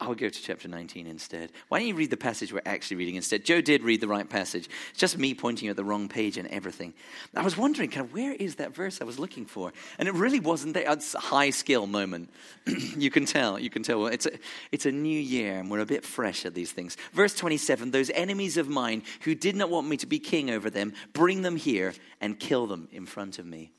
I'll 0.02 0.16
go 0.16 0.30
to 0.30 0.42
chapter 0.42 0.68
19 0.68 1.06
instead. 1.06 1.52
Why 1.68 1.78
don't 1.78 1.88
you 1.88 1.94
read 1.94 2.10
the 2.10 2.18
passage 2.18 2.52
we're 2.52 2.64
actually 2.66 2.98
reading 2.98 3.16
instead? 3.16 3.46
Joe 3.46 3.62
did 3.62 3.84
read 3.84 4.02
the 4.02 4.08
right 4.08 4.28
passage. 4.28 4.68
It's 4.90 5.00
just 5.00 5.16
me 5.16 5.36
pointing 5.36 5.70
at 5.70 5.76
the 5.76 5.84
wrong 5.84 6.10
page 6.10 6.38
and 6.38 6.48
everything. 6.48 6.96
I 7.36 7.44
was 7.44 7.56
wondering, 7.56 7.92
kind 7.92 8.08
of, 8.08 8.12
where 8.12 8.34
is 8.34 8.56
that 8.56 8.74
verse 8.74 9.00
I 9.00 9.04
was 9.04 9.20
looking 9.20 9.46
for? 9.46 9.72
And 10.00 10.08
it 10.08 10.16
really 10.16 10.40
wasn't 10.40 10.74
there. 10.74 10.92
It's 10.92 11.14
a 11.14 11.20
high 11.20 11.52
skill 11.52 11.86
moment. 11.86 12.32
you 12.66 13.12
can 13.12 13.26
tell. 13.26 13.60
You 13.60 13.70
can 13.70 13.84
tell. 13.84 14.08
It's 14.08 14.26
a, 14.26 14.32
it's 14.72 14.88
a 14.88 14.92
new 14.92 15.20
year 15.20 15.60
and 15.60 15.70
we're 15.70 15.82
a 15.82 15.86
bit 15.86 16.04
fresh 16.04 16.48
at 16.48 16.56
these 16.56 16.72
things. 16.72 16.98
Verse 17.14 17.36
27 17.36 17.92
Those 17.92 18.10
enemies 18.10 18.58
of 18.58 18.68
mine 18.68 19.04
who 19.22 19.36
did 19.36 19.56
not 19.56 19.70
want 19.70 19.88
me 19.88 19.98
to 19.98 20.08
be 20.08 20.18
king 20.18 20.50
over 20.50 20.72
them, 20.72 20.94
bring 21.14 21.44
them 21.44 21.56
here 21.56 21.94
and 22.20 22.40
kill 22.40 22.66
them 22.66 22.88
in 22.92 23.06
front 23.06 23.38
of 23.38 23.46
me. 23.46 23.72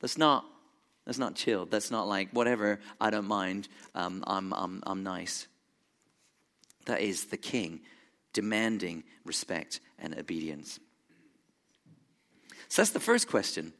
That's 0.00 0.16
not 0.16 0.46
that's 1.08 1.18
not 1.18 1.34
chilled. 1.34 1.70
That's 1.70 1.90
not 1.90 2.06
like, 2.06 2.28
whatever, 2.32 2.80
I 3.00 3.08
don't 3.08 3.24
mind, 3.24 3.66
um, 3.94 4.22
I'm, 4.26 4.52
I'm, 4.52 4.82
I'm 4.86 5.02
nice. 5.02 5.48
That 6.84 7.00
is 7.00 7.28
the 7.28 7.38
king 7.38 7.80
demanding 8.34 9.04
respect 9.24 9.80
and 9.98 10.14
obedience. 10.18 10.78
So 12.68 12.82
that's 12.82 12.90
the 12.90 13.00
first 13.00 13.26
question 13.26 13.72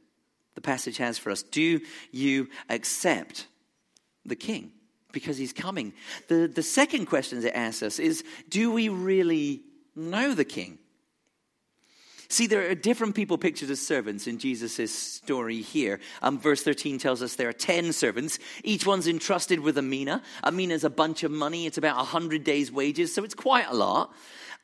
the 0.54 0.62
passage 0.62 0.96
has 0.96 1.18
for 1.18 1.30
us. 1.30 1.42
Do 1.42 1.82
you 2.12 2.48
accept 2.70 3.46
the 4.24 4.34
king? 4.34 4.72
Because 5.12 5.36
he's 5.36 5.52
coming. 5.52 5.92
The, 6.28 6.48
the 6.48 6.62
second 6.62 7.06
question 7.06 7.44
it 7.44 7.52
asks 7.54 7.82
us 7.82 7.98
is 7.98 8.24
Do 8.48 8.72
we 8.72 8.88
really 8.88 9.64
know 9.94 10.32
the 10.32 10.46
king? 10.46 10.78
See, 12.30 12.46
there 12.46 12.70
are 12.70 12.74
different 12.74 13.14
people 13.14 13.38
pictured 13.38 13.70
as 13.70 13.80
servants 13.80 14.26
in 14.26 14.38
Jesus' 14.38 14.92
story 14.92 15.62
here. 15.62 15.98
Um, 16.20 16.38
verse 16.38 16.62
13 16.62 16.98
tells 16.98 17.22
us 17.22 17.36
there 17.36 17.48
are 17.48 17.54
10 17.54 17.94
servants. 17.94 18.38
Each 18.62 18.86
one's 18.86 19.08
entrusted 19.08 19.60
with 19.60 19.78
a 19.78 19.82
mina. 19.82 20.22
A 20.44 20.52
mina 20.52 20.74
is 20.74 20.84
a 20.84 20.90
bunch 20.90 21.22
of 21.22 21.30
money. 21.30 21.64
It's 21.64 21.78
about 21.78 21.96
100 21.96 22.44
days' 22.44 22.70
wages, 22.70 23.14
so 23.14 23.24
it's 23.24 23.34
quite 23.34 23.66
a 23.68 23.74
lot. 23.74 24.12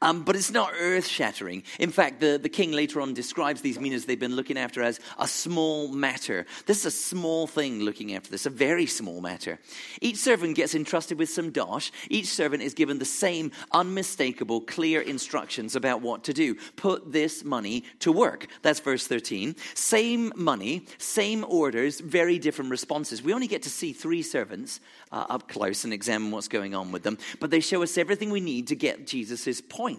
Um, 0.04 0.22
but 0.22 0.36
it's 0.36 0.50
not 0.50 0.74
earth 0.78 1.06
shattering. 1.06 1.62
In 1.78 1.90
fact, 1.90 2.20
the, 2.20 2.38
the 2.40 2.50
king 2.50 2.72
later 2.72 3.00
on 3.00 3.14
describes 3.14 3.62
these 3.62 3.80
minas 3.80 4.04
they've 4.04 4.20
been 4.20 4.36
looking 4.36 4.58
after 4.58 4.82
as 4.82 5.00
a 5.18 5.26
small 5.26 5.88
matter. 5.88 6.44
This 6.66 6.80
is 6.80 6.84
a 6.84 6.90
small 6.90 7.46
thing 7.46 7.80
looking 7.80 8.14
after 8.14 8.30
this, 8.30 8.44
a 8.44 8.50
very 8.50 8.84
small 8.84 9.22
matter. 9.22 9.58
Each 10.02 10.18
servant 10.18 10.56
gets 10.56 10.74
entrusted 10.74 11.18
with 11.18 11.30
some 11.30 11.50
dosh. 11.50 11.90
Each 12.10 12.26
servant 12.26 12.62
is 12.62 12.74
given 12.74 12.98
the 12.98 13.06
same 13.06 13.50
unmistakable, 13.72 14.60
clear 14.60 15.00
instructions 15.00 15.74
about 15.74 16.02
what 16.02 16.22
to 16.24 16.34
do. 16.34 16.56
Put 16.76 17.10
this 17.10 17.42
money 17.42 17.84
to 18.00 18.12
work. 18.12 18.46
That's 18.60 18.80
verse 18.80 19.06
13. 19.06 19.56
Same 19.72 20.34
money, 20.36 20.84
same 20.98 21.46
orders, 21.48 22.00
very 22.00 22.38
different 22.38 22.70
responses. 22.70 23.22
We 23.22 23.32
only 23.32 23.46
get 23.46 23.62
to 23.62 23.70
see 23.70 23.94
three 23.94 24.22
servants 24.22 24.80
uh, 25.10 25.24
up 25.30 25.48
close 25.48 25.84
and 25.84 25.94
examine 25.94 26.30
what's 26.30 26.48
going 26.48 26.74
on 26.74 26.92
with 26.92 27.04
them, 27.04 27.16
but 27.40 27.50
they 27.50 27.60
show 27.60 27.82
us 27.82 27.96
everything 27.96 28.28
we 28.30 28.40
need 28.40 28.66
to 28.66 28.76
get 28.76 29.06
Jesus' 29.06 29.62
point. 29.62 29.93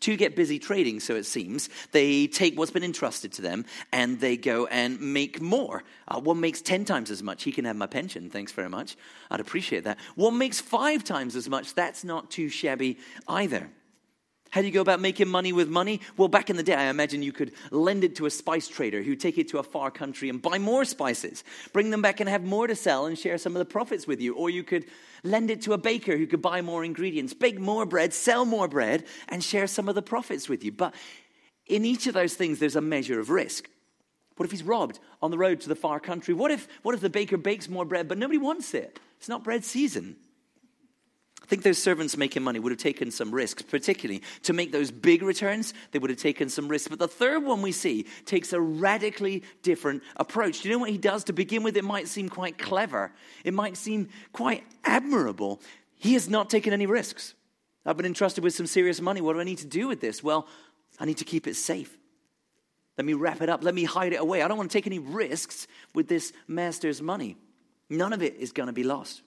To 0.00 0.16
get 0.16 0.36
busy 0.36 0.58
trading, 0.58 1.00
so 1.00 1.16
it 1.16 1.24
seems, 1.24 1.70
they 1.92 2.26
take 2.26 2.56
what's 2.58 2.70
been 2.70 2.84
entrusted 2.84 3.32
to 3.32 3.42
them 3.42 3.64
and 3.92 4.20
they 4.20 4.36
go 4.36 4.66
and 4.66 5.00
make 5.00 5.40
more. 5.40 5.84
Uh, 6.06 6.20
one 6.20 6.38
makes 6.38 6.60
10 6.60 6.84
times 6.84 7.10
as 7.10 7.22
much. 7.22 7.44
He 7.44 7.50
can 7.50 7.64
have 7.64 7.76
my 7.76 7.86
pension, 7.86 8.28
thanks 8.28 8.52
very 8.52 8.68
much. 8.68 8.96
I'd 9.30 9.40
appreciate 9.40 9.84
that. 9.84 9.98
One 10.14 10.36
makes 10.36 10.60
five 10.60 11.02
times 11.02 11.34
as 11.34 11.48
much. 11.48 11.74
That's 11.74 12.04
not 12.04 12.30
too 12.30 12.50
shabby 12.50 12.98
either. 13.26 13.70
How 14.56 14.62
do 14.62 14.68
you 14.68 14.72
go 14.72 14.80
about 14.80 15.00
making 15.00 15.28
money 15.28 15.52
with 15.52 15.68
money? 15.68 16.00
Well, 16.16 16.28
back 16.28 16.48
in 16.48 16.56
the 16.56 16.62
day, 16.62 16.72
I 16.72 16.84
imagine 16.84 17.22
you 17.22 17.30
could 17.30 17.52
lend 17.70 18.04
it 18.04 18.16
to 18.16 18.24
a 18.24 18.30
spice 18.30 18.68
trader 18.68 19.02
who'd 19.02 19.20
take 19.20 19.36
it 19.36 19.48
to 19.48 19.58
a 19.58 19.62
far 19.62 19.90
country 19.90 20.30
and 20.30 20.40
buy 20.40 20.56
more 20.56 20.86
spices, 20.86 21.44
bring 21.74 21.90
them 21.90 22.00
back 22.00 22.20
and 22.20 22.28
have 22.30 22.42
more 22.42 22.66
to 22.66 22.74
sell 22.74 23.04
and 23.04 23.18
share 23.18 23.36
some 23.36 23.54
of 23.54 23.58
the 23.58 23.66
profits 23.66 24.06
with 24.06 24.18
you. 24.18 24.34
Or 24.34 24.48
you 24.48 24.62
could 24.62 24.86
lend 25.22 25.50
it 25.50 25.60
to 25.64 25.74
a 25.74 25.76
baker 25.76 26.16
who 26.16 26.26
could 26.26 26.40
buy 26.40 26.62
more 26.62 26.86
ingredients, 26.86 27.34
bake 27.34 27.58
more 27.58 27.84
bread, 27.84 28.14
sell 28.14 28.46
more 28.46 28.66
bread, 28.66 29.04
and 29.28 29.44
share 29.44 29.66
some 29.66 29.90
of 29.90 29.94
the 29.94 30.00
profits 30.00 30.48
with 30.48 30.64
you. 30.64 30.72
But 30.72 30.94
in 31.66 31.84
each 31.84 32.06
of 32.06 32.14
those 32.14 32.32
things, 32.32 32.58
there's 32.58 32.76
a 32.76 32.80
measure 32.80 33.20
of 33.20 33.28
risk. 33.28 33.68
What 34.38 34.46
if 34.46 34.52
he's 34.52 34.62
robbed 34.62 35.00
on 35.20 35.30
the 35.30 35.36
road 35.36 35.60
to 35.60 35.68
the 35.68 35.76
far 35.76 36.00
country? 36.00 36.32
What 36.32 36.50
if, 36.50 36.66
what 36.82 36.94
if 36.94 37.02
the 37.02 37.10
baker 37.10 37.36
bakes 37.36 37.68
more 37.68 37.84
bread, 37.84 38.08
but 38.08 38.16
nobody 38.16 38.38
wants 38.38 38.72
it? 38.72 38.98
It's 39.18 39.28
not 39.28 39.44
bread 39.44 39.66
season. 39.66 40.16
I 41.46 41.48
think 41.48 41.62
those 41.62 41.80
servants 41.80 42.16
making 42.16 42.42
money 42.42 42.58
would 42.58 42.72
have 42.72 42.80
taken 42.80 43.12
some 43.12 43.30
risks, 43.30 43.62
particularly 43.62 44.20
to 44.42 44.52
make 44.52 44.72
those 44.72 44.90
big 44.90 45.22
returns, 45.22 45.74
they 45.92 46.00
would 46.00 46.10
have 46.10 46.18
taken 46.18 46.48
some 46.48 46.66
risks. 46.66 46.88
But 46.88 46.98
the 46.98 47.06
third 47.06 47.44
one 47.44 47.62
we 47.62 47.70
see 47.70 48.06
takes 48.24 48.52
a 48.52 48.60
radically 48.60 49.44
different 49.62 50.02
approach. 50.16 50.62
Do 50.62 50.68
you 50.68 50.74
know 50.74 50.80
what 50.80 50.90
he 50.90 50.98
does? 50.98 51.22
To 51.24 51.32
begin 51.32 51.62
with, 51.62 51.76
it 51.76 51.84
might 51.84 52.08
seem 52.08 52.28
quite 52.28 52.58
clever, 52.58 53.12
it 53.44 53.54
might 53.54 53.76
seem 53.76 54.08
quite 54.32 54.64
admirable. 54.82 55.60
He 55.94 56.14
has 56.14 56.28
not 56.28 56.50
taken 56.50 56.72
any 56.72 56.86
risks. 56.86 57.34
I've 57.84 57.96
been 57.96 58.06
entrusted 58.06 58.42
with 58.42 58.52
some 58.52 58.66
serious 58.66 59.00
money. 59.00 59.20
What 59.20 59.34
do 59.34 59.40
I 59.40 59.44
need 59.44 59.58
to 59.58 59.68
do 59.68 59.86
with 59.86 60.00
this? 60.00 60.24
Well, 60.24 60.48
I 60.98 61.04
need 61.04 61.18
to 61.18 61.24
keep 61.24 61.46
it 61.46 61.54
safe. 61.54 61.96
Let 62.98 63.04
me 63.04 63.14
wrap 63.14 63.40
it 63.40 63.48
up. 63.48 63.62
Let 63.62 63.76
me 63.76 63.84
hide 63.84 64.14
it 64.14 64.20
away. 64.20 64.42
I 64.42 64.48
don't 64.48 64.58
want 64.58 64.68
to 64.68 64.76
take 64.76 64.88
any 64.88 64.98
risks 64.98 65.68
with 65.94 66.08
this 66.08 66.32
master's 66.48 67.00
money. 67.00 67.36
None 67.88 68.12
of 68.12 68.20
it 68.20 68.34
is 68.34 68.50
going 68.50 68.66
to 68.66 68.72
be 68.72 68.82
lost. 68.82 69.22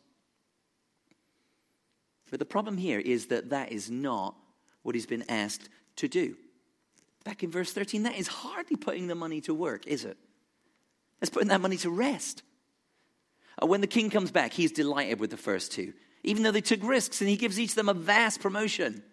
But 2.30 2.40
the 2.40 2.46
problem 2.46 2.78
here 2.78 3.00
is 3.00 3.28
that 3.28 3.50
that 3.50 3.72
is 3.72 3.90
not 3.90 4.36
what 4.84 4.96
he's 4.96 5.06
been 5.06 5.26
asked 5.30 5.70
to 5.98 6.08
do. 6.08 6.36
Back 7.24 7.44
in 7.44 7.52
verse 7.52 7.72
13, 7.72 8.04
that 8.04 8.16
is 8.16 8.28
hardly 8.28 8.76
putting 8.76 9.08
the 9.08 9.16
money 9.16 9.42
to 9.42 9.54
work, 9.54 9.86
is 9.88 10.06
it? 10.06 10.18
It's 11.22 11.30
putting 11.30 11.50
that 11.50 11.62
money 11.62 11.78
to 11.78 11.90
rest. 11.90 12.44
Uh, 13.62 13.68
when 13.68 13.82
the 13.82 13.88
king 13.88 14.10
comes 14.10 14.32
back, 14.32 14.54
he's 14.54 14.72
delighted 14.72 15.20
with 15.20 15.32
the 15.32 15.38
first 15.38 15.72
two, 15.72 15.94
even 16.24 16.44
though 16.44 16.52
they 16.52 16.62
took 16.62 16.82
risks, 16.82 17.20
and 17.22 17.30
he 17.30 17.36
gives 17.36 17.60
each 17.60 17.72
of 17.72 17.76
them 17.76 17.90
a 17.90 17.94
vast 17.94 18.40
promotion. 18.40 19.04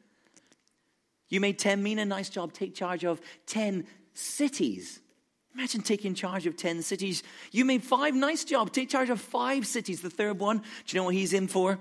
You 1.28 1.40
made 1.40 1.58
10 1.58 1.82
mina 1.82 2.04
nice 2.04 2.28
job. 2.28 2.52
Take 2.52 2.74
charge 2.74 3.04
of 3.04 3.20
10 3.46 3.86
cities. 4.14 5.00
Imagine 5.54 5.82
taking 5.82 6.14
charge 6.14 6.46
of 6.46 6.56
10 6.56 6.82
cities. 6.82 7.22
You 7.50 7.64
made 7.64 7.82
five, 7.82 8.14
nice 8.14 8.44
job. 8.44 8.72
Take 8.72 8.88
charge 8.90 9.10
of 9.10 9.20
five 9.20 9.66
cities. 9.66 10.02
The 10.02 10.10
third 10.10 10.38
one, 10.38 10.58
do 10.58 10.64
you 10.88 11.00
know 11.00 11.04
what 11.04 11.14
he's 11.14 11.32
in 11.32 11.48
for? 11.48 11.78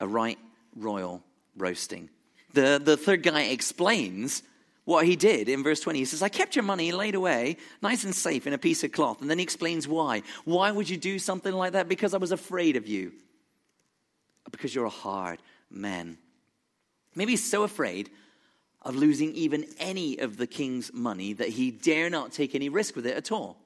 A 0.00 0.08
right 0.08 0.38
royal 0.76 1.22
roasting. 1.56 2.10
The, 2.52 2.80
the 2.82 2.96
third 2.96 3.22
guy 3.22 3.42
explains 3.42 4.42
what 4.84 5.06
he 5.06 5.16
did 5.16 5.48
in 5.48 5.62
verse 5.62 5.80
20. 5.80 5.98
He 5.98 6.04
says, 6.04 6.22
I 6.22 6.28
kept 6.28 6.56
your 6.56 6.62
money 6.62 6.92
laid 6.92 7.14
away 7.14 7.56
nice 7.82 8.04
and 8.04 8.14
safe 8.14 8.46
in 8.46 8.52
a 8.52 8.58
piece 8.58 8.84
of 8.84 8.92
cloth. 8.92 9.20
And 9.20 9.30
then 9.30 9.38
he 9.38 9.44
explains 9.44 9.88
why. 9.88 10.22
Why 10.44 10.70
would 10.70 10.88
you 10.88 10.96
do 10.96 11.18
something 11.18 11.52
like 11.52 11.72
that? 11.72 11.88
Because 11.88 12.14
I 12.14 12.18
was 12.18 12.32
afraid 12.32 12.76
of 12.76 12.86
you. 12.86 13.12
Because 14.50 14.74
you're 14.74 14.84
a 14.84 14.90
hard 14.90 15.40
man. 15.70 16.18
Maybe 17.14 17.32
he's 17.32 17.48
so 17.48 17.62
afraid 17.62 18.10
of 18.82 18.94
losing 18.94 19.32
even 19.34 19.64
any 19.78 20.18
of 20.18 20.36
the 20.36 20.46
king's 20.46 20.92
money 20.92 21.32
that 21.32 21.48
he 21.48 21.70
dare 21.70 22.10
not 22.10 22.32
take 22.32 22.54
any 22.54 22.68
risk 22.68 22.94
with 22.94 23.06
it 23.06 23.16
at 23.16 23.32
all. 23.32 23.63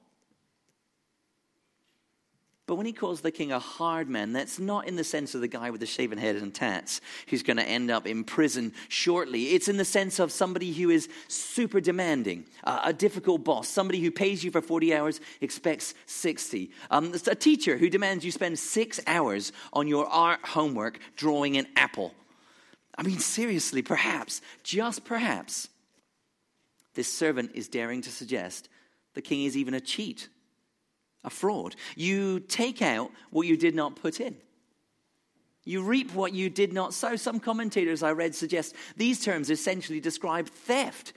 But 2.69 2.75
when 2.75 2.85
he 2.85 2.93
calls 2.93 3.21
the 3.21 3.31
king 3.31 3.51
a 3.51 3.57
hard 3.57 4.07
man, 4.09 4.31
that's 4.31 4.59
not 4.59 4.87
in 4.87 4.95
the 4.95 5.03
sense 5.03 5.33
of 5.33 5.41
the 5.41 5.47
guy 5.47 5.71
with 5.71 5.79
the 5.79 5.87
shaven 5.87 6.19
head 6.19 6.35
and 6.35 6.53
tats 6.53 7.01
who's 7.27 7.41
going 7.41 7.57
to 7.57 7.67
end 7.67 7.89
up 7.89 8.05
in 8.05 8.23
prison 8.23 8.73
shortly. 8.89 9.55
It's 9.55 9.67
in 9.67 9.77
the 9.77 9.83
sense 9.83 10.19
of 10.19 10.31
somebody 10.31 10.71
who 10.71 10.91
is 10.91 11.09
super 11.27 11.81
demanding, 11.81 12.45
uh, 12.63 12.81
a 12.83 12.93
difficult 12.93 13.43
boss, 13.43 13.67
somebody 13.67 14.01
who 14.01 14.11
pays 14.11 14.43
you 14.43 14.51
for 14.51 14.61
40 14.61 14.93
hours, 14.93 15.19
expects 15.41 15.95
60. 16.05 16.69
Um, 16.91 17.11
a 17.25 17.33
teacher 17.33 17.75
who 17.75 17.89
demands 17.89 18.23
you 18.23 18.31
spend 18.31 18.59
six 18.59 18.99
hours 19.07 19.51
on 19.73 19.87
your 19.87 20.05
art 20.05 20.45
homework 20.45 20.99
drawing 21.15 21.57
an 21.57 21.65
apple. 21.75 22.13
I 22.95 23.01
mean, 23.01 23.17
seriously, 23.17 23.81
perhaps, 23.81 24.41
just 24.61 25.05
perhaps, 25.05 25.69
this 26.93 27.11
servant 27.11 27.49
is 27.55 27.67
daring 27.67 28.03
to 28.03 28.11
suggest 28.11 28.69
the 29.15 29.23
king 29.23 29.45
is 29.45 29.57
even 29.57 29.73
a 29.73 29.81
cheat 29.81 30.29
a 31.23 31.29
fraud. 31.29 31.75
You 31.95 32.39
take 32.39 32.81
out 32.81 33.11
what 33.29 33.47
you 33.47 33.57
did 33.57 33.75
not 33.75 33.95
put 33.95 34.19
in. 34.19 34.37
You 35.65 35.83
reap 35.83 36.13
what 36.13 36.33
you 36.33 36.49
did 36.49 36.73
not 36.73 36.93
sow. 36.93 37.15
Some 37.15 37.39
commentators 37.39 38.01
I 38.01 38.11
read 38.11 38.33
suggest 38.33 38.75
these 38.97 39.23
terms 39.23 39.49
essentially 39.49 39.99
describe 39.99 40.47
theft. 40.47 41.13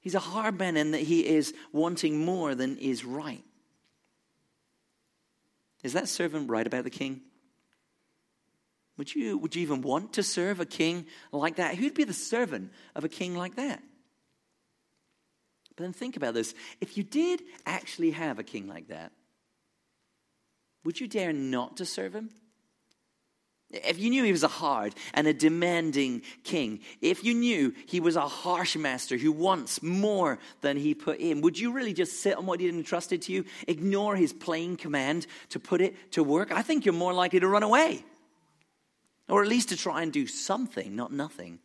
He's 0.00 0.14
a 0.14 0.20
hard 0.20 0.58
man 0.58 0.76
in 0.76 0.92
that 0.92 1.02
he 1.02 1.26
is 1.26 1.52
wanting 1.72 2.24
more 2.24 2.54
than 2.54 2.78
is 2.78 3.04
right. 3.04 3.44
Is 5.82 5.92
that 5.92 6.08
servant 6.08 6.50
right 6.50 6.66
about 6.66 6.84
the 6.84 6.90
king? 6.90 7.20
Would 8.96 9.14
you, 9.14 9.36
would 9.38 9.54
you 9.54 9.62
even 9.62 9.82
want 9.82 10.14
to 10.14 10.22
serve 10.22 10.58
a 10.58 10.66
king 10.66 11.06
like 11.30 11.56
that? 11.56 11.74
Who'd 11.74 11.94
be 11.94 12.04
the 12.04 12.12
servant 12.12 12.72
of 12.94 13.04
a 13.04 13.08
king 13.08 13.36
like 13.36 13.56
that? 13.56 13.82
But 15.76 15.84
then 15.84 15.92
think 15.92 16.16
about 16.16 16.34
this. 16.34 16.54
If 16.80 16.96
you 16.96 17.02
did 17.02 17.42
actually 17.66 18.12
have 18.12 18.38
a 18.38 18.42
king 18.42 18.66
like 18.66 18.88
that, 18.88 19.12
would 20.84 20.98
you 20.98 21.06
dare 21.06 21.32
not 21.32 21.76
to 21.76 21.84
serve 21.84 22.14
him? 22.14 22.30
If 23.70 23.98
you 23.98 24.10
knew 24.10 24.22
he 24.22 24.30
was 24.30 24.44
a 24.44 24.48
hard 24.48 24.94
and 25.12 25.26
a 25.26 25.34
demanding 25.34 26.22
king, 26.44 26.80
if 27.02 27.24
you 27.24 27.34
knew 27.34 27.74
he 27.86 27.98
was 27.98 28.14
a 28.14 28.28
harsh 28.28 28.76
master 28.76 29.16
who 29.16 29.32
wants 29.32 29.82
more 29.82 30.38
than 30.60 30.76
he 30.76 30.94
put 30.94 31.18
in, 31.18 31.40
would 31.40 31.58
you 31.58 31.72
really 31.72 31.92
just 31.92 32.20
sit 32.20 32.36
on 32.36 32.46
what 32.46 32.60
he 32.60 32.68
entrusted 32.68 33.22
to 33.22 33.32
you, 33.32 33.44
ignore 33.66 34.14
his 34.14 34.32
plain 34.32 34.76
command 34.76 35.26
to 35.48 35.58
put 35.58 35.80
it 35.80 36.12
to 36.12 36.22
work? 36.22 36.52
I 36.52 36.62
think 36.62 36.86
you're 36.86 36.94
more 36.94 37.12
likely 37.12 37.40
to 37.40 37.48
run 37.48 37.64
away, 37.64 38.04
or 39.28 39.42
at 39.42 39.48
least 39.48 39.70
to 39.70 39.76
try 39.76 40.02
and 40.02 40.12
do 40.12 40.28
something, 40.28 40.94
not 40.94 41.12
nothing. 41.12 41.58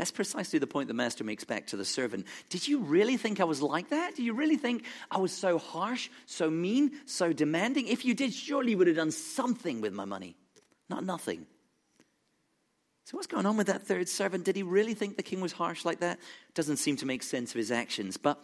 That's 0.00 0.10
precisely 0.10 0.58
the 0.58 0.66
point 0.66 0.88
the 0.88 0.94
master 0.94 1.24
makes 1.24 1.44
back 1.44 1.66
to 1.66 1.76
the 1.76 1.84
servant. 1.84 2.26
Did 2.48 2.66
you 2.66 2.78
really 2.78 3.18
think 3.18 3.38
I 3.38 3.44
was 3.44 3.60
like 3.60 3.90
that? 3.90 4.16
Do 4.16 4.22
you 4.22 4.32
really 4.32 4.56
think 4.56 4.86
I 5.10 5.18
was 5.18 5.30
so 5.30 5.58
harsh, 5.58 6.08
so 6.24 6.50
mean, 6.50 6.92
so 7.04 7.34
demanding? 7.34 7.86
If 7.86 8.06
you 8.06 8.14
did, 8.14 8.32
surely 8.32 8.70
you 8.70 8.78
would 8.78 8.86
have 8.86 8.96
done 8.96 9.10
something 9.10 9.82
with 9.82 9.92
my 9.92 10.06
money, 10.06 10.36
not 10.88 11.04
nothing. 11.04 11.44
So, 13.04 13.18
what's 13.18 13.26
going 13.26 13.44
on 13.44 13.58
with 13.58 13.66
that 13.66 13.82
third 13.82 14.08
servant? 14.08 14.46
Did 14.46 14.56
he 14.56 14.62
really 14.62 14.94
think 14.94 15.18
the 15.18 15.22
king 15.22 15.42
was 15.42 15.52
harsh 15.52 15.84
like 15.84 16.00
that? 16.00 16.18
Doesn't 16.54 16.78
seem 16.78 16.96
to 16.96 17.04
make 17.04 17.22
sense 17.22 17.50
of 17.50 17.58
his 17.58 17.70
actions. 17.70 18.16
But 18.16 18.42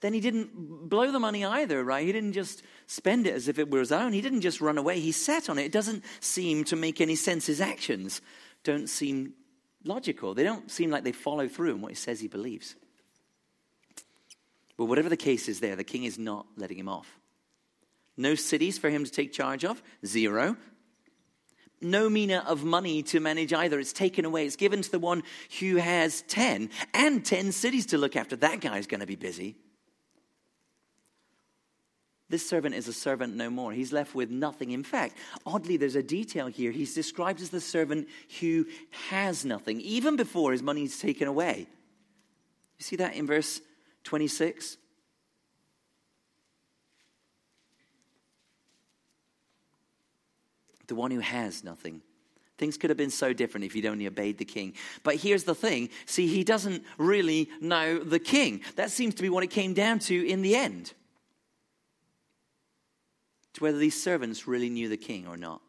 then 0.00 0.14
he 0.14 0.20
didn't 0.20 0.88
blow 0.88 1.12
the 1.12 1.20
money 1.20 1.44
either, 1.44 1.84
right? 1.84 2.06
He 2.06 2.12
didn't 2.12 2.32
just 2.32 2.62
spend 2.86 3.26
it 3.26 3.34
as 3.34 3.46
if 3.46 3.58
it 3.58 3.70
were 3.70 3.80
his 3.80 3.92
own. 3.92 4.14
He 4.14 4.22
didn't 4.22 4.40
just 4.40 4.62
run 4.62 4.78
away. 4.78 5.00
He 5.00 5.12
sat 5.12 5.50
on 5.50 5.58
it. 5.58 5.66
It 5.66 5.72
doesn't 5.72 6.02
seem 6.20 6.64
to 6.64 6.76
make 6.76 7.02
any 7.02 7.14
sense. 7.14 7.44
His 7.44 7.60
actions 7.60 8.22
don't 8.64 8.88
seem 8.88 9.34
logical. 9.84 10.34
They 10.34 10.44
don't 10.44 10.70
seem 10.70 10.90
like 10.90 11.04
they 11.04 11.12
follow 11.12 11.48
through 11.48 11.74
on 11.74 11.80
what 11.80 11.90
he 11.90 11.96
says 11.96 12.20
he 12.20 12.28
believes. 12.28 12.74
But 14.76 14.86
whatever 14.86 15.08
the 15.08 15.16
case 15.16 15.48
is 15.48 15.60
there, 15.60 15.76
the 15.76 15.84
king 15.84 16.04
is 16.04 16.18
not 16.18 16.46
letting 16.56 16.78
him 16.78 16.88
off. 16.88 17.18
No 18.16 18.34
cities 18.34 18.78
for 18.78 18.90
him 18.90 19.04
to 19.04 19.10
take 19.10 19.32
charge 19.32 19.64
of, 19.64 19.82
zero. 20.04 20.56
No 21.80 22.10
mina 22.10 22.44
of 22.46 22.64
money 22.64 23.02
to 23.04 23.20
manage 23.20 23.52
either. 23.52 23.78
It's 23.78 23.92
taken 23.92 24.24
away. 24.24 24.46
It's 24.46 24.56
given 24.56 24.82
to 24.82 24.90
the 24.90 24.98
one 24.98 25.22
who 25.60 25.76
has 25.76 26.22
10 26.22 26.70
and 26.92 27.24
10 27.24 27.52
cities 27.52 27.86
to 27.86 27.98
look 27.98 28.16
after. 28.16 28.34
That 28.36 28.60
guy's 28.60 28.88
going 28.88 29.00
to 29.00 29.06
be 29.06 29.16
busy. 29.16 29.56
This 32.30 32.46
servant 32.46 32.74
is 32.74 32.88
a 32.88 32.92
servant 32.92 33.36
no 33.36 33.48
more. 33.48 33.72
He's 33.72 33.92
left 33.92 34.14
with 34.14 34.30
nothing. 34.30 34.72
In 34.72 34.84
fact, 34.84 35.16
oddly, 35.46 35.78
there's 35.78 35.96
a 35.96 36.02
detail 36.02 36.46
here. 36.46 36.70
He's 36.70 36.94
described 36.94 37.40
as 37.40 37.48
the 37.48 37.60
servant 37.60 38.08
who 38.40 38.66
has 39.08 39.46
nothing, 39.46 39.80
even 39.80 40.16
before 40.16 40.52
his 40.52 40.62
money 40.62 40.84
is 40.84 40.98
taken 40.98 41.26
away. 41.26 41.66
You 42.78 42.84
see 42.84 42.96
that 42.96 43.14
in 43.14 43.26
verse 43.26 43.62
26? 44.04 44.76
The 50.86 50.94
one 50.94 51.10
who 51.10 51.20
has 51.20 51.64
nothing. 51.64 52.02
Things 52.58 52.76
could 52.76 52.90
have 52.90 52.96
been 52.96 53.10
so 53.10 53.32
different 53.32 53.64
if 53.64 53.72
he'd 53.72 53.86
only 53.86 54.06
obeyed 54.06 54.36
the 54.36 54.44
king. 54.44 54.74
But 55.02 55.16
here's 55.16 55.44
the 55.44 55.54
thing 55.54 55.88
see, 56.04 56.26
he 56.26 56.44
doesn't 56.44 56.84
really 56.98 57.48
know 57.60 57.98
the 57.98 58.18
king. 58.18 58.60
That 58.76 58.90
seems 58.90 59.14
to 59.14 59.22
be 59.22 59.30
what 59.30 59.44
it 59.44 59.50
came 59.50 59.72
down 59.72 59.98
to 60.00 60.28
in 60.28 60.42
the 60.42 60.56
end 60.56 60.92
whether 63.60 63.78
these 63.78 64.00
servants 64.00 64.46
really 64.46 64.70
knew 64.70 64.88
the 64.88 64.96
king 64.96 65.26
or 65.26 65.36
not. 65.36 65.60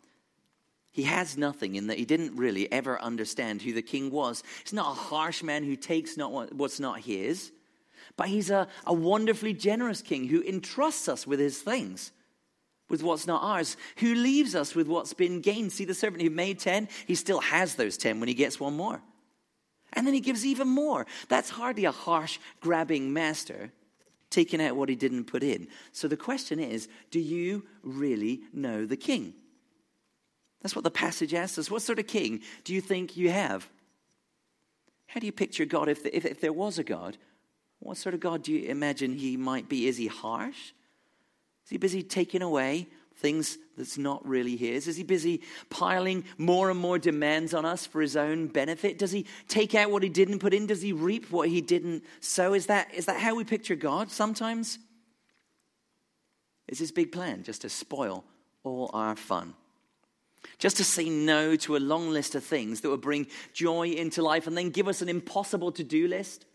He 0.91 1.03
has 1.03 1.37
nothing 1.37 1.75
in 1.75 1.87
that 1.87 1.97
he 1.97 2.05
didn't 2.05 2.35
really 2.35 2.71
ever 2.71 2.99
understand 3.01 3.61
who 3.61 3.73
the 3.73 3.81
king 3.81 4.09
was. 4.11 4.43
He's 4.63 4.73
not 4.73 4.91
a 4.91 4.99
harsh 4.99 5.43
man 5.43 5.63
who 5.63 5.75
takes 5.75 6.17
not 6.17 6.53
what's 6.53 6.79
not 6.79 7.01
his, 7.01 7.51
but 8.17 8.27
he's 8.27 8.49
a, 8.49 8.67
a 8.85 8.93
wonderfully 8.93 9.53
generous 9.53 10.01
king 10.01 10.27
who 10.27 10.41
entrusts 10.41 11.07
us 11.07 11.27
with 11.27 11.39
his 11.39 11.59
things, 11.59 12.11
with 12.89 13.03
what's 13.03 13.27
not 13.27 13.43
ours, 13.43 13.77
who 13.97 14.15
leaves 14.15 14.55
us 14.55 14.73
with 14.73 14.87
what's 14.87 15.13
been 15.13 15.41
gained. 15.41 15.71
See, 15.71 15.85
the 15.85 15.93
servant 15.93 16.23
who 16.23 16.29
made 16.29 16.59
10, 16.59 16.89
he 17.05 17.15
still 17.15 17.39
has 17.39 17.75
those 17.75 17.95
10 17.97 18.19
when 18.19 18.27
he 18.27 18.33
gets 18.33 18.59
one 18.59 18.75
more. 18.75 19.01
And 19.93 20.05
then 20.05 20.13
he 20.13 20.19
gives 20.19 20.45
even 20.45 20.67
more. 20.67 21.05
That's 21.29 21.49
hardly 21.49 21.85
a 21.85 21.91
harsh, 21.91 22.39
grabbing 22.61 23.13
master 23.13 23.71
taking 24.29 24.61
out 24.61 24.75
what 24.75 24.89
he 24.89 24.95
didn't 24.95 25.25
put 25.25 25.43
in. 25.43 25.67
So 25.91 26.07
the 26.07 26.17
question 26.17 26.59
is 26.59 26.87
do 27.11 27.19
you 27.19 27.65
really 27.83 28.41
know 28.53 28.85
the 28.85 28.97
king? 28.97 29.33
That's 30.61 30.75
what 30.75 30.83
the 30.83 30.91
passage 30.91 31.33
asks 31.33 31.57
us. 31.57 31.71
What 31.71 31.81
sort 31.81 31.99
of 31.99 32.07
king 32.07 32.41
do 32.63 32.73
you 32.73 32.81
think 32.81 33.15
you 33.15 33.29
have? 33.29 33.69
How 35.07 35.19
do 35.19 35.25
you 35.25 35.31
picture 35.31 35.65
God 35.65 35.89
if, 35.89 36.05
if, 36.05 36.25
if 36.25 36.41
there 36.41 36.53
was 36.53 36.77
a 36.77 36.83
God? 36.83 37.17
What 37.79 37.97
sort 37.97 38.13
of 38.13 38.19
God 38.19 38.43
do 38.43 38.51
you 38.51 38.69
imagine 38.69 39.13
he 39.13 39.37
might 39.37 39.69
be? 39.69 39.87
Is 39.87 39.97
he 39.97 40.07
harsh? 40.07 40.73
Is 41.63 41.69
he 41.69 41.77
busy 41.77 42.03
taking 42.03 42.41
away 42.41 42.87
things 43.19 43.57
that's 43.77 43.97
not 43.97 44.25
really 44.27 44.55
his? 44.55 44.87
Is 44.87 44.95
he 44.95 45.03
busy 45.03 45.41
piling 45.69 46.23
more 46.37 46.69
and 46.69 46.79
more 46.79 46.97
demands 46.97 47.53
on 47.53 47.65
us 47.65 47.85
for 47.85 48.01
his 48.01 48.15
own 48.15 48.47
benefit? 48.47 48.97
Does 48.97 49.11
he 49.11 49.25
take 49.47 49.75
out 49.75 49.91
what 49.91 50.03
he 50.03 50.09
didn't 50.09 50.39
put 50.39 50.53
in? 50.53 50.67
Does 50.67 50.81
he 50.81 50.93
reap 50.93 51.29
what 51.31 51.49
he 51.49 51.61
didn't 51.61 52.03
sow? 52.21 52.53
Is 52.53 52.67
that, 52.67 52.93
is 52.93 53.05
that 53.05 53.19
how 53.19 53.35
we 53.35 53.43
picture 53.43 53.75
God 53.75 54.09
sometimes? 54.09 54.79
Is 56.67 56.79
his 56.79 56.91
big 56.91 57.11
plan 57.11 57.43
just 57.43 57.61
to 57.61 57.69
spoil 57.69 58.23
all 58.63 58.89
our 58.93 59.15
fun? 59.15 59.53
Just 60.57 60.77
to 60.77 60.83
say 60.83 61.09
no 61.09 61.55
to 61.57 61.75
a 61.75 61.79
long 61.79 62.09
list 62.09 62.35
of 62.35 62.43
things 62.43 62.81
that 62.81 62.89
would 62.89 63.01
bring 63.01 63.27
joy 63.53 63.89
into 63.89 64.21
life 64.21 64.47
and 64.47 64.57
then 64.57 64.69
give 64.69 64.87
us 64.87 65.01
an 65.01 65.09
impossible 65.09 65.71
to 65.73 65.83
do 65.83 66.07
list? 66.07 66.45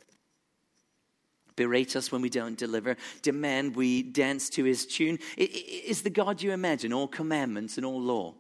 Berate 1.57 1.97
us 1.97 2.11
when 2.11 2.23
we 2.23 2.29
don't 2.29 2.59
deliver, 2.59 2.97
demand 3.23 3.77
we 3.77 4.03
dance 4.03 4.49
to 4.51 4.65
his 4.65 4.87
tune. 4.87 5.19
Is 5.37 6.03
the 6.03 6.11
God 6.11 6.43
you 6.43 6.53
imagine 6.53 6.93
all 6.93 7.09
commandments 7.09 7.77
and 7.77 7.87
all 7.87 8.01
law? 8.01 8.35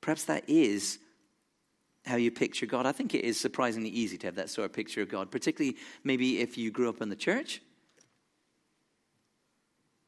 Perhaps 0.00 0.24
that 0.24 0.44
is 0.48 0.98
how 2.06 2.16
you 2.16 2.30
picture 2.30 2.66
God. 2.66 2.86
I 2.86 2.92
think 2.92 3.14
it 3.14 3.24
is 3.24 3.38
surprisingly 3.38 3.90
easy 3.90 4.16
to 4.18 4.26
have 4.26 4.36
that 4.36 4.50
sort 4.50 4.64
of 4.64 4.72
picture 4.72 5.02
of 5.02 5.08
God, 5.08 5.30
particularly 5.30 5.76
maybe 6.02 6.40
if 6.40 6.56
you 6.56 6.70
grew 6.70 6.88
up 6.88 7.02
in 7.02 7.10
the 7.10 7.16
church. 7.16 7.60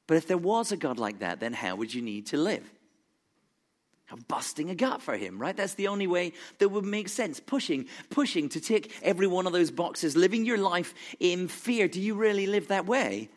But 0.07 0.17
if 0.17 0.27
there 0.27 0.39
was 0.39 0.73
a 0.73 0.77
God 0.77 0.99
like 0.99 1.21
that, 1.21 1.41
then 1.41 1.53
how 1.53 1.77
would 1.77 1.93
you 1.93 2.03
need 2.03 2.27
to 2.29 2.37
live? 2.37 2.71
Busting 4.29 4.71
a 4.71 4.75
gut 4.75 5.03
for 5.03 5.17
him, 5.17 5.39
right? 5.39 5.57
That's 5.57 5.75
the 5.75 5.89
only 5.89 6.07
way 6.07 6.33
that 6.59 6.69
would 6.69 6.85
make 6.85 7.09
sense. 7.09 7.41
Pushing, 7.41 7.87
pushing 8.11 8.49
to 8.51 8.61
tick 8.61 8.93
every 9.03 9.27
one 9.27 9.47
of 9.47 9.53
those 9.53 9.71
boxes, 9.71 10.17
living 10.17 10.45
your 10.45 10.59
life 10.59 10.95
in 11.21 11.49
fear. 11.49 11.89
Do 11.89 12.01
you 12.01 12.15
really 12.15 12.47
live 12.47 12.69
that 12.69 12.87
way? 12.87 13.29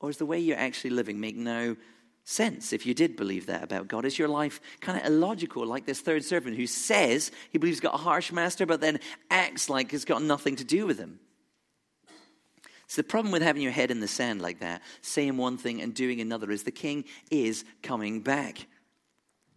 Or 0.00 0.10
is 0.10 0.16
the 0.16 0.26
way 0.26 0.40
you're 0.40 0.58
actually 0.58 0.90
living 0.90 1.20
make 1.20 1.36
no 1.36 1.76
sense 2.24 2.72
if 2.72 2.86
you 2.86 2.94
did 2.94 3.16
believe 3.16 3.46
that 3.46 3.62
about 3.62 3.88
God? 3.88 4.04
Is 4.04 4.18
your 4.18 4.28
life 4.28 4.60
kind 4.80 4.98
of 4.98 5.06
illogical, 5.06 5.64
like 5.64 5.86
this 5.86 6.00
third 6.00 6.24
servant 6.24 6.56
who 6.56 6.66
says 6.66 7.30
he 7.50 7.58
believes 7.58 7.78
he's 7.78 7.80
got 7.80 7.94
a 7.94 7.98
harsh 7.98 8.32
master, 8.32 8.66
but 8.66 8.80
then 8.80 8.98
acts 9.30 9.70
like 9.70 9.92
it's 9.92 10.04
got 10.04 10.22
nothing 10.22 10.56
to 10.56 10.64
do 10.64 10.86
with 10.86 10.98
him? 10.98 11.20
So, 12.92 13.00
the 13.00 13.08
problem 13.08 13.32
with 13.32 13.40
having 13.40 13.62
your 13.62 13.72
head 13.72 13.90
in 13.90 14.00
the 14.00 14.06
sand 14.06 14.42
like 14.42 14.58
that, 14.58 14.82
saying 15.00 15.38
one 15.38 15.56
thing 15.56 15.80
and 15.80 15.94
doing 15.94 16.20
another, 16.20 16.50
is 16.50 16.64
the 16.64 16.70
king 16.70 17.04
is 17.30 17.64
coming 17.82 18.20
back. 18.20 18.66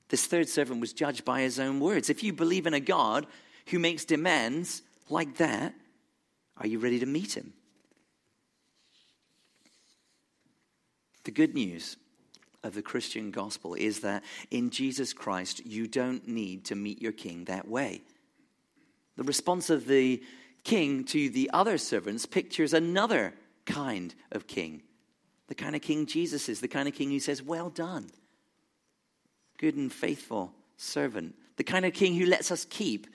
This 0.07 0.25
third 0.25 0.47
servant 0.47 0.79
was 0.79 0.93
judged 0.93 1.25
by 1.25 1.41
his 1.41 1.59
own 1.59 1.81
words. 1.81 2.09
If 2.09 2.23
you 2.23 2.31
believe 2.31 2.65
in 2.65 2.73
a 2.73 2.79
God 2.79 3.27
who 3.67 3.77
makes 3.77 4.05
demands 4.05 4.83
like 5.09 5.35
that, 5.35 5.73
are 6.59 6.65
you 6.65 6.79
ready 6.79 6.97
to 6.99 7.05
meet 7.05 7.35
him? 7.35 7.51
The 11.25 11.31
good 11.31 11.53
news 11.53 11.97
of 12.63 12.73
the 12.73 12.81
Christian 12.81 13.31
gospel 13.31 13.73
is 13.73 13.99
that 13.99 14.23
in 14.49 14.69
Jesus 14.69 15.11
Christ, 15.11 15.65
you 15.65 15.87
don't 15.87 16.25
need 16.25 16.63
to 16.67 16.75
meet 16.75 17.01
your 17.01 17.11
king 17.11 17.43
that 17.43 17.67
way. 17.67 18.01
The 19.17 19.23
response 19.23 19.69
of 19.69 19.87
the 19.87 20.23
king 20.65 21.05
to 21.05 21.29
the 21.29 21.49
other 21.53 21.77
servants 21.77 22.25
pictures 22.25 22.73
another 22.73 23.33
kind 23.65 24.13
of 24.33 24.47
king. 24.47 24.81
The 25.47 25.55
kind 25.55 25.75
of 25.75 25.81
king 25.81 26.07
Jesus 26.07 26.49
is, 26.49 26.59
the 26.59 26.67
kind 26.67 26.89
of 26.89 26.95
king 26.95 27.11
who 27.11 27.19
says, 27.19 27.41
Well 27.41 27.69
done, 27.69 28.09
good 29.57 29.75
and 29.75 29.93
faithful 29.93 30.51
servant. 30.75 31.35
The 31.55 31.63
kind 31.63 31.85
of 31.85 31.93
king 31.93 32.15
who 32.15 32.25
lets 32.25 32.51
us 32.51 32.65
keep 32.65 33.07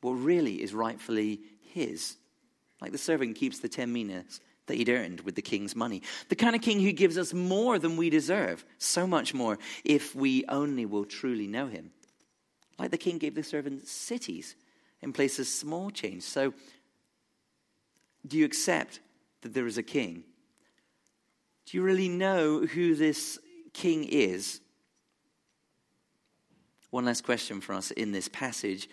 what 0.00 0.12
really 0.12 0.62
is 0.62 0.72
rightfully 0.72 1.40
his. 1.72 2.16
Like 2.80 2.92
the 2.92 2.98
servant 2.98 3.36
keeps 3.36 3.58
the 3.58 3.68
10 3.68 3.92
minas, 3.92 4.40
that 4.66 4.76
he'd 4.76 4.90
earned 4.90 5.22
with 5.22 5.34
the 5.34 5.42
king's 5.42 5.74
money. 5.74 6.02
The 6.28 6.36
kind 6.36 6.54
of 6.54 6.62
king 6.62 6.80
who 6.80 6.92
gives 6.92 7.18
us 7.18 7.32
more 7.32 7.78
than 7.78 7.96
we 7.96 8.10
deserve, 8.10 8.64
so 8.76 9.06
much 9.06 9.34
more, 9.34 9.58
if 9.84 10.14
we 10.14 10.44
only 10.48 10.86
will 10.86 11.04
truly 11.04 11.48
know 11.48 11.66
him. 11.66 11.90
Like 12.78 12.92
the 12.92 12.98
king 12.98 13.18
gave 13.18 13.34
the 13.34 13.42
servants 13.42 13.90
cities 13.90 14.54
in 15.02 15.12
places 15.12 15.52
small 15.52 15.90
change. 15.90 16.22
So, 16.22 16.52
do 18.26 18.36
you 18.36 18.44
accept 18.44 19.00
that 19.42 19.54
there 19.54 19.66
is 19.66 19.78
a 19.78 19.82
king? 19.82 20.24
Do 21.66 21.76
you 21.76 21.82
really 21.82 22.08
know 22.08 22.60
who 22.60 22.94
this 22.94 23.38
king 23.72 24.04
is? 24.04 24.60
One 26.90 27.04
last 27.04 27.24
question 27.24 27.60
for 27.60 27.74
us 27.74 27.90
in 27.90 28.12
this 28.12 28.28
passage. 28.28 28.88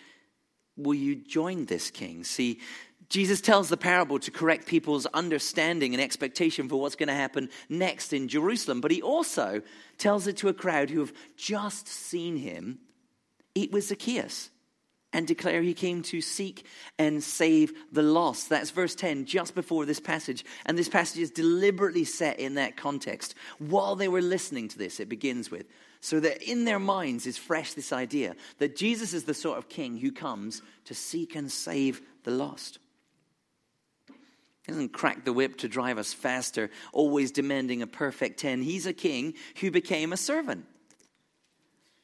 Will 0.76 0.94
you 0.94 1.16
join 1.16 1.64
this 1.64 1.90
king? 1.90 2.22
See, 2.22 2.60
Jesus 3.08 3.40
tells 3.40 3.68
the 3.68 3.76
parable 3.76 4.18
to 4.18 4.30
correct 4.30 4.66
people's 4.66 5.06
understanding 5.06 5.94
and 5.94 6.02
expectation 6.02 6.68
for 6.68 6.80
what's 6.80 6.96
going 6.96 7.08
to 7.08 7.14
happen 7.14 7.48
next 7.68 8.12
in 8.12 8.28
Jerusalem, 8.28 8.80
but 8.80 8.90
he 8.90 9.00
also 9.00 9.62
tells 9.96 10.26
it 10.26 10.36
to 10.38 10.48
a 10.48 10.54
crowd 10.54 10.90
who 10.90 11.00
have 11.00 11.12
just 11.36 11.88
seen 11.88 12.36
him 12.36 12.78
eat 13.54 13.72
with 13.72 13.84
Zacchaeus 13.84 14.50
and 15.16 15.26
declare 15.26 15.62
he 15.62 15.72
came 15.72 16.02
to 16.02 16.20
seek 16.20 16.66
and 16.98 17.24
save 17.24 17.72
the 17.90 18.02
lost. 18.02 18.50
That's 18.50 18.68
verse 18.68 18.94
10, 18.94 19.24
just 19.24 19.54
before 19.54 19.86
this 19.86 19.98
passage. 19.98 20.44
And 20.66 20.76
this 20.76 20.90
passage 20.90 21.22
is 21.22 21.30
deliberately 21.30 22.04
set 22.04 22.38
in 22.38 22.56
that 22.56 22.76
context. 22.76 23.34
While 23.58 23.96
they 23.96 24.08
were 24.08 24.20
listening 24.20 24.68
to 24.68 24.76
this, 24.76 25.00
it 25.00 25.08
begins 25.08 25.50
with, 25.50 25.64
so 26.02 26.20
that 26.20 26.42
in 26.42 26.66
their 26.66 26.78
minds 26.78 27.26
is 27.26 27.38
fresh 27.38 27.72
this 27.72 27.94
idea 27.94 28.36
that 28.58 28.76
Jesus 28.76 29.14
is 29.14 29.24
the 29.24 29.32
sort 29.32 29.56
of 29.56 29.70
king 29.70 29.96
who 29.96 30.12
comes 30.12 30.60
to 30.84 30.92
seek 30.94 31.34
and 31.34 31.50
save 31.50 32.02
the 32.24 32.30
lost. 32.30 32.78
He 34.66 34.72
doesn't 34.72 34.92
crack 34.92 35.24
the 35.24 35.32
whip 35.32 35.56
to 35.58 35.68
drive 35.68 35.96
us 35.96 36.12
faster, 36.12 36.68
always 36.92 37.30
demanding 37.32 37.80
a 37.80 37.86
perfect 37.86 38.38
10. 38.38 38.60
He's 38.60 38.84
a 38.84 38.92
king 38.92 39.32
who 39.62 39.70
became 39.70 40.12
a 40.12 40.18
servant. 40.18 40.66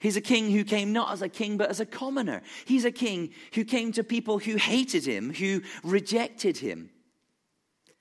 He's 0.02 0.16
a 0.16 0.20
king 0.20 0.50
who 0.50 0.64
came 0.64 0.92
not 0.92 1.12
as 1.12 1.22
a 1.22 1.28
king, 1.28 1.56
but 1.56 1.70
as 1.70 1.78
a 1.78 1.86
commoner. 1.86 2.42
He's 2.64 2.84
a 2.84 2.90
king 2.90 3.30
who 3.54 3.64
came 3.64 3.92
to 3.92 4.02
people 4.02 4.40
who 4.40 4.56
hated 4.56 5.06
him, 5.06 5.32
who 5.32 5.62
rejected 5.84 6.56
him. 6.56 6.90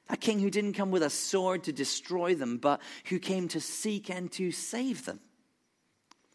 A 0.10 0.18
king 0.18 0.40
who 0.40 0.50
didn't 0.50 0.74
come 0.74 0.90
with 0.90 1.04
a 1.04 1.12
sword 1.12 1.64
to 1.66 1.72
destroy 1.72 2.34
them, 2.34 2.58
but 2.58 2.82
who 3.06 3.20
came 3.20 3.48
to 3.50 3.62
seek 3.62 4.10
and 4.10 4.32
to 4.32 4.52
save 4.52 5.06
them. 5.06 5.20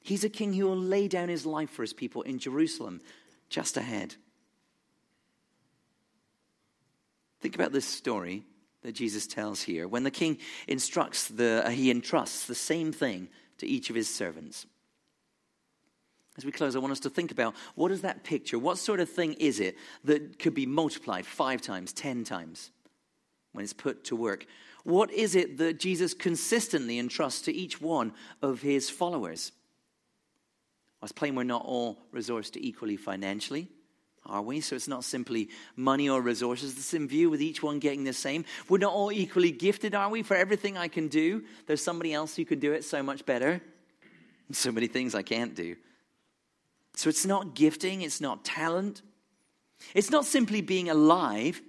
He's 0.04 0.22
a 0.22 0.28
king 0.28 0.52
who 0.52 0.66
will 0.66 0.78
lay 0.78 1.08
down 1.08 1.28
his 1.28 1.44
life 1.44 1.70
for 1.70 1.82
his 1.82 1.92
people 1.92 2.22
in 2.22 2.38
Jerusalem, 2.38 3.00
just 3.48 3.76
ahead. 3.76 4.14
Think 7.40 7.56
about 7.56 7.72
this 7.72 7.86
story 7.86 8.44
that 8.82 8.92
Jesus 8.92 9.26
tells 9.26 9.62
here. 9.62 9.88
When 9.88 10.04
the 10.04 10.12
king 10.12 10.38
instructs 10.68 11.26
the, 11.26 11.68
he 11.72 11.90
entrusts 11.90 12.46
the 12.46 12.54
same 12.54 12.92
thing 12.92 13.28
to 13.58 13.66
each 13.66 13.90
of 13.90 13.96
his 13.96 14.08
servants. 14.08 14.64
As 16.36 16.44
we 16.44 16.52
close, 16.52 16.76
I 16.76 16.80
want 16.80 16.92
us 16.92 17.00
to 17.00 17.10
think 17.10 17.30
about 17.30 17.54
what 17.74 17.90
is 17.90 18.02
that 18.02 18.22
picture? 18.22 18.58
What 18.58 18.78
sort 18.78 19.00
of 19.00 19.08
thing 19.08 19.34
is 19.34 19.58
it 19.58 19.76
that 20.04 20.38
could 20.38 20.54
be 20.54 20.66
multiplied 20.66 21.24
five 21.24 21.62
times, 21.62 21.92
ten 21.92 22.24
times 22.24 22.70
when 23.52 23.64
it's 23.64 23.72
put 23.72 24.04
to 24.04 24.16
work? 24.16 24.46
What 24.84 25.10
is 25.10 25.34
it 25.34 25.58
that 25.58 25.80
Jesus 25.80 26.14
consistently 26.14 26.98
entrusts 26.98 27.42
to 27.42 27.52
each 27.52 27.80
one 27.80 28.12
of 28.42 28.60
his 28.60 28.90
followers? 28.90 29.50
I 31.00 31.04
was 31.04 31.12
playing 31.12 31.34
we're 31.34 31.44
not 31.44 31.64
all 31.64 31.98
resourced 32.14 32.56
equally 32.56 32.96
financially, 32.96 33.68
are 34.26 34.42
we? 34.42 34.60
So 34.60 34.76
it's 34.76 34.88
not 34.88 35.04
simply 35.04 35.48
money 35.74 36.08
or 36.08 36.20
resources 36.20 36.74
that's 36.74 36.94
in 36.94 37.08
view 37.08 37.30
with 37.30 37.40
each 37.40 37.62
one 37.62 37.78
getting 37.78 38.04
the 38.04 38.12
same. 38.12 38.44
We're 38.68 38.78
not 38.78 38.92
all 38.92 39.10
equally 39.10 39.52
gifted, 39.52 39.94
are 39.94 40.10
we? 40.10 40.22
For 40.22 40.36
everything 40.36 40.76
I 40.76 40.88
can 40.88 41.08
do, 41.08 41.44
there's 41.66 41.82
somebody 41.82 42.12
else 42.12 42.36
who 42.36 42.44
can 42.44 42.58
do 42.58 42.72
it 42.72 42.84
so 42.84 43.02
much 43.02 43.24
better. 43.24 43.62
So 44.52 44.70
many 44.70 44.86
things 44.86 45.14
I 45.14 45.22
can't 45.22 45.54
do. 45.54 45.76
So 46.96 47.08
it's 47.08 47.26
not 47.26 47.54
gifting, 47.54 48.02
it's 48.02 48.20
not 48.20 48.44
talent. 48.44 49.02
It's 49.94 50.10
not 50.10 50.24
simply 50.24 50.62
being 50.62 50.88
alive, 50.88 51.60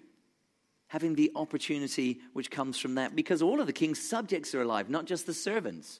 having 0.87 1.15
the 1.15 1.31
opportunity 1.35 2.21
which 2.33 2.49
comes 2.49 2.79
from 2.79 2.95
that, 2.95 3.15
because 3.15 3.41
all 3.41 3.59
of 3.59 3.67
the 3.67 3.73
king's 3.73 4.01
subjects 4.01 4.55
are 4.55 4.61
alive, 4.61 4.89
not 4.89 5.05
just 5.05 5.25
the 5.25 5.33
servants. 5.33 5.99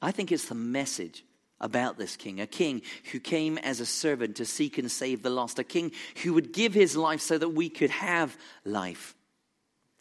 I 0.00 0.10
think 0.10 0.32
it's 0.32 0.48
the 0.48 0.54
message 0.54 1.24
about 1.60 1.98
this 1.98 2.16
king, 2.16 2.40
a 2.40 2.46
king 2.46 2.82
who 3.12 3.20
came 3.20 3.58
as 3.58 3.80
a 3.80 3.86
servant 3.86 4.36
to 4.36 4.46
seek 4.46 4.78
and 4.78 4.90
save 4.90 5.22
the 5.22 5.30
lost, 5.30 5.58
a 5.58 5.64
king 5.64 5.92
who 6.22 6.32
would 6.32 6.52
give 6.52 6.72
his 6.72 6.96
life 6.96 7.20
so 7.20 7.36
that 7.36 7.50
we 7.50 7.68
could 7.68 7.90
have 7.90 8.36
life. 8.64 9.14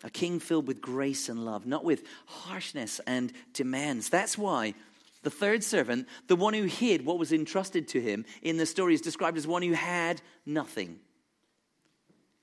A 0.04 0.10
king 0.10 0.40
filled 0.40 0.68
with 0.68 0.80
grace 0.80 1.28
and 1.28 1.44
love, 1.44 1.66
not 1.66 1.84
with 1.84 2.04
harshness 2.28 3.02
and 3.08 3.34
demands. 3.54 4.10
That's 4.10 4.38
why 4.38 4.76
the 5.28 5.32
third 5.32 5.62
servant, 5.62 6.08
the 6.28 6.38
one 6.38 6.54
who 6.54 6.64
hid 6.64 7.06
what 7.06 7.20
was 7.20 7.34
entrusted 7.34 7.86
to 7.90 8.00
him 8.00 8.24
in 8.42 8.56
the 8.56 8.66
story, 8.66 8.94
is 8.94 9.02
described 9.02 9.38
as 9.38 9.46
one 9.46 9.62
who 9.62 9.74
had 9.74 10.22
nothing. 10.46 11.00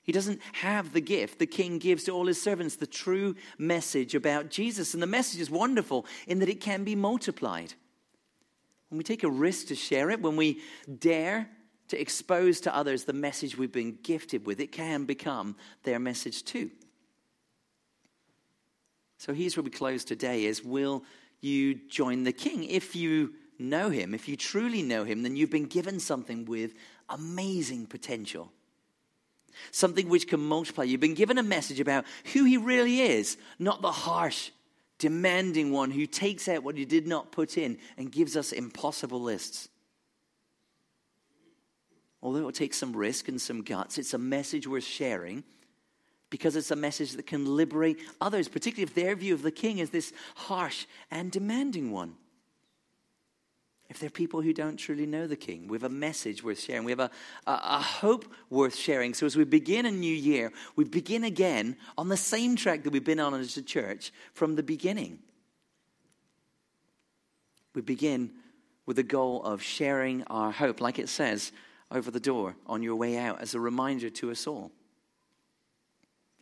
He 0.03 0.11
doesn't 0.11 0.39
have 0.53 0.93
the 0.93 1.01
gift 1.01 1.39
the 1.39 1.47
king 1.47 1.79
gives 1.79 2.03
to 2.03 2.11
all 2.11 2.27
his 2.27 2.39
servants, 2.39 2.75
the 2.75 2.85
true 2.85 3.37
message 3.57 4.13
about 4.13 4.51
Jesus. 4.51 4.93
And 4.93 5.01
the 5.01 5.07
message 5.07 5.41
is 5.41 5.49
wonderful 5.49 6.05
in 6.27 6.37
that 6.41 6.49
it 6.49 6.61
can 6.61 6.83
be 6.83 6.93
multiplied. 6.93 7.73
When 8.89 8.99
we 8.99 9.03
take 9.03 9.23
a 9.23 9.31
risk 9.31 9.69
to 9.69 9.75
share 9.75 10.11
it, 10.11 10.21
when 10.21 10.35
we 10.35 10.61
dare 10.99 11.49
to 11.87 11.99
expose 11.99 12.61
to 12.61 12.75
others 12.75 13.05
the 13.05 13.13
message 13.13 13.57
we've 13.57 13.71
been 13.71 13.97
gifted 14.03 14.45
with, 14.45 14.59
it 14.59 14.71
can 14.71 15.05
become 15.05 15.55
their 15.81 15.97
message 15.97 16.45
too. 16.45 16.69
So 19.17 19.33
here's 19.33 19.57
where 19.57 19.63
we 19.63 19.71
close 19.71 20.05
today 20.05 20.45
is 20.45 20.63
will 20.63 21.03
you 21.45 21.75
join 21.75 22.23
the 22.23 22.33
king. 22.33 22.63
If 22.63 22.95
you 22.95 23.33
know 23.59 23.89
him, 23.89 24.13
if 24.13 24.27
you 24.27 24.35
truly 24.35 24.81
know 24.81 25.03
him, 25.03 25.23
then 25.23 25.35
you've 25.35 25.49
been 25.49 25.65
given 25.65 25.99
something 25.99 26.45
with 26.45 26.73
amazing 27.09 27.85
potential. 27.85 28.51
Something 29.71 30.09
which 30.09 30.27
can 30.27 30.41
multiply. 30.41 30.83
You've 30.83 30.99
been 30.99 31.13
given 31.13 31.37
a 31.37 31.43
message 31.43 31.79
about 31.79 32.05
who 32.33 32.43
he 32.43 32.57
really 32.57 33.01
is, 33.01 33.37
not 33.57 33.81
the 33.81 33.91
harsh, 33.91 34.51
demanding 34.97 35.71
one 35.71 35.91
who 35.91 36.05
takes 36.05 36.47
out 36.47 36.63
what 36.63 36.77
you 36.77 36.85
did 36.85 37.07
not 37.07 37.31
put 37.31 37.57
in 37.57 37.77
and 37.97 38.11
gives 38.11 38.35
us 38.35 38.51
impossible 38.51 39.21
lists. 39.21 39.69
Although 42.21 42.39
it 42.39 42.43
will 42.43 42.51
take 42.51 42.73
some 42.73 42.95
risk 42.95 43.27
and 43.27 43.39
some 43.39 43.61
guts, 43.61 43.97
it's 43.97 44.13
a 44.13 44.17
message 44.17 44.67
worth 44.67 44.83
sharing 44.83 45.43
because 46.35 46.57
it's 46.57 46.69
a 46.69 46.75
message 46.75 47.13
that 47.13 47.25
can 47.25 47.45
liberate 47.45 47.97
others, 48.19 48.49
particularly 48.49 48.83
if 48.83 48.93
their 48.93 49.15
view 49.15 49.33
of 49.33 49.41
the 49.41 49.51
king 49.51 49.77
is 49.77 49.89
this 49.91 50.11
harsh 50.35 50.85
and 51.09 51.31
demanding 51.31 51.93
one. 51.93 52.13
If 53.87 53.99
they're 53.99 54.09
people 54.09 54.41
who 54.41 54.51
don't 54.51 54.75
truly 54.75 55.05
know 55.05 55.27
the 55.27 55.37
king, 55.37 55.69
we 55.69 55.75
have 55.75 55.85
a 55.85 55.89
message 55.89 56.43
worth 56.43 56.59
sharing. 56.59 56.83
We 56.83 56.91
have 56.91 56.99
a, 56.99 57.09
a, 57.47 57.51
a, 57.51 57.79
hope 57.79 58.25
worth 58.49 58.75
sharing. 58.75 59.13
So, 59.13 59.25
as 59.25 59.37
we 59.37 59.45
begin 59.45 59.85
a 59.85 59.91
new 59.91 60.13
year, 60.13 60.51
we 60.75 60.83
begin 60.83 61.23
again 61.23 61.77
on 61.97 62.09
the 62.09 62.17
same 62.17 62.57
track 62.57 62.83
that 62.83 62.91
we've 62.91 63.01
been 63.01 63.21
on 63.21 63.33
as 63.33 63.55
a 63.55 63.61
church 63.61 64.11
from 64.33 64.57
the 64.57 64.63
beginning. 64.63 65.19
We 67.75 67.81
begin 67.81 68.33
with 68.85 68.97
the 68.97 69.03
goal 69.03 69.41
of 69.41 69.61
sharing 69.61 70.23
our 70.23 70.51
hope, 70.51 70.81
like 70.81 70.99
it 70.99 71.07
says 71.07 71.53
over 71.91 72.11
the 72.11 72.19
door 72.19 72.57
on 72.67 72.83
your 72.83 72.97
way 72.97 73.15
out, 73.17 73.39
as 73.39 73.55
a 73.55 73.59
reminder 73.61 74.09
to 74.09 74.31
us 74.31 74.47
all. 74.47 74.73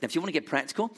Now, 0.04 0.08
if 0.08 0.16
you 0.16 0.22
want 0.22 0.34
to 0.34 0.34
get 0.34 0.48
practical, 0.48 0.94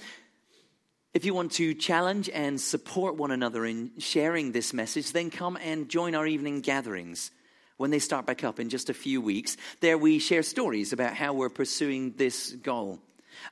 if 1.14 1.26
you 1.26 1.36
want 1.36 1.52
to 1.54 1.76
challenge 1.76 2.28
and 2.28 2.60
support 2.60 3.16
one 3.16 3.30
another 3.30 3.64
in 3.64 3.92
sharing 4.00 4.52
this 4.52 4.74
message, 4.74 5.12
then 5.12 5.30
come 5.30 5.58
and 5.58 5.88
join 5.88 6.16
our 6.16 6.26
evening 6.26 6.62
gatherings 6.62 7.30
when 7.78 7.92
they 7.92 8.00
start 8.00 8.26
back 8.26 8.44
up 8.44 8.60
in 8.60 8.68
just 8.68 8.90
a 8.90 8.96
few 8.96 9.22
weeks. 9.22 9.58
There 9.80 9.96
we 9.96 10.18
share 10.18 10.42
stories 10.42 10.92
about 10.92 11.14
how 11.14 11.34
we're 11.34 11.50
pursuing 11.50 12.16
this 12.18 12.50
goal 12.54 12.98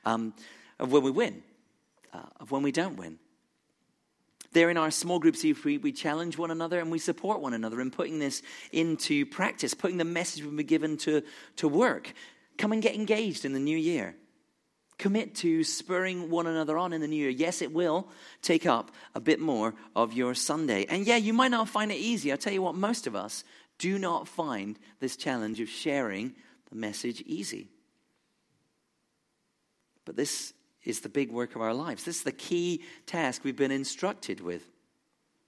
um, 0.04 0.34
of 0.80 0.90
when 0.90 1.04
we 1.04 1.12
win, 1.12 1.40
uh, 2.12 2.22
of 2.40 2.50
when 2.50 2.64
we 2.64 2.72
don't 2.72 2.96
win. 2.96 3.20
There 4.54 4.70
in 4.70 4.76
our 4.76 4.90
small 4.90 5.20
groups, 5.20 5.44
we, 5.44 5.78
we 5.78 5.92
challenge 5.92 6.36
one 6.36 6.50
another 6.50 6.80
and 6.80 6.90
we 6.90 6.98
support 6.98 7.40
one 7.40 7.54
another 7.54 7.80
in 7.80 7.92
putting 7.92 8.18
this 8.18 8.42
into 8.72 9.24
practice, 9.24 9.72
putting 9.72 9.98
the 9.98 10.04
message 10.04 10.42
we've 10.42 10.56
been 10.56 10.66
given 10.66 10.96
to, 10.96 11.22
to 11.58 11.68
work. 11.68 12.12
Come 12.58 12.72
and 12.72 12.82
get 12.82 12.96
engaged 12.96 13.44
in 13.44 13.52
the 13.52 13.60
new 13.60 13.78
year. 13.78 14.16
Commit 14.98 15.34
to 15.36 15.64
spurring 15.64 16.30
one 16.30 16.46
another 16.46 16.78
on 16.78 16.92
in 16.92 17.00
the 17.00 17.08
new 17.08 17.16
year. 17.16 17.30
Yes, 17.30 17.62
it 17.62 17.72
will 17.72 18.08
take 18.42 18.64
up 18.64 18.92
a 19.14 19.20
bit 19.20 19.40
more 19.40 19.74
of 19.96 20.12
your 20.12 20.34
Sunday. 20.34 20.86
And 20.88 21.06
yeah, 21.06 21.16
you 21.16 21.32
might 21.32 21.50
not 21.50 21.68
find 21.68 21.90
it 21.90 21.96
easy. 21.96 22.30
I'll 22.30 22.38
tell 22.38 22.52
you 22.52 22.62
what, 22.62 22.76
most 22.76 23.06
of 23.06 23.16
us 23.16 23.44
do 23.78 23.98
not 23.98 24.28
find 24.28 24.78
this 25.00 25.16
challenge 25.16 25.60
of 25.60 25.68
sharing 25.68 26.34
the 26.70 26.76
message 26.76 27.22
easy. 27.26 27.68
But 30.04 30.16
this 30.16 30.52
is 30.84 31.00
the 31.00 31.08
big 31.08 31.32
work 31.32 31.56
of 31.56 31.62
our 31.62 31.74
lives. 31.74 32.04
This 32.04 32.18
is 32.18 32.22
the 32.22 32.32
key 32.32 32.82
task 33.06 33.42
we've 33.42 33.56
been 33.56 33.70
instructed 33.70 34.40
with. 34.40 34.62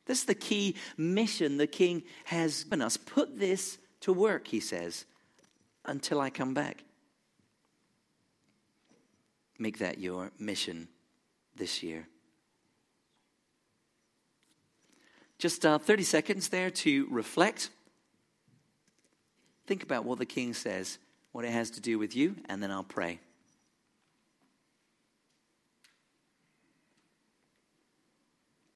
This 0.06 0.20
is 0.20 0.24
the 0.24 0.34
key 0.34 0.76
mission 0.96 1.56
the 1.56 1.66
king 1.66 2.02
has 2.24 2.64
given 2.64 2.82
us. 2.82 2.96
Put 2.96 3.38
this 3.38 3.78
to 4.00 4.12
work, 4.12 4.48
he 4.48 4.60
says, 4.60 5.04
until 5.84 6.20
I 6.20 6.30
come 6.30 6.54
back. 6.54 6.82
Make 9.58 9.78
that 9.78 9.98
your 9.98 10.30
mission 10.38 10.88
this 11.56 11.82
year. 11.82 12.06
Just 15.38 15.66
uh, 15.66 15.78
30 15.78 16.02
seconds 16.02 16.48
there 16.48 16.70
to 16.70 17.06
reflect. 17.10 17.70
Think 19.66 19.82
about 19.82 20.04
what 20.04 20.18
the 20.18 20.26
king 20.26 20.54
says, 20.54 20.98
what 21.32 21.44
it 21.44 21.50
has 21.50 21.70
to 21.72 21.80
do 21.80 21.98
with 21.98 22.16
you, 22.16 22.36
and 22.48 22.62
then 22.62 22.70
I'll 22.70 22.82
pray. 22.82 23.20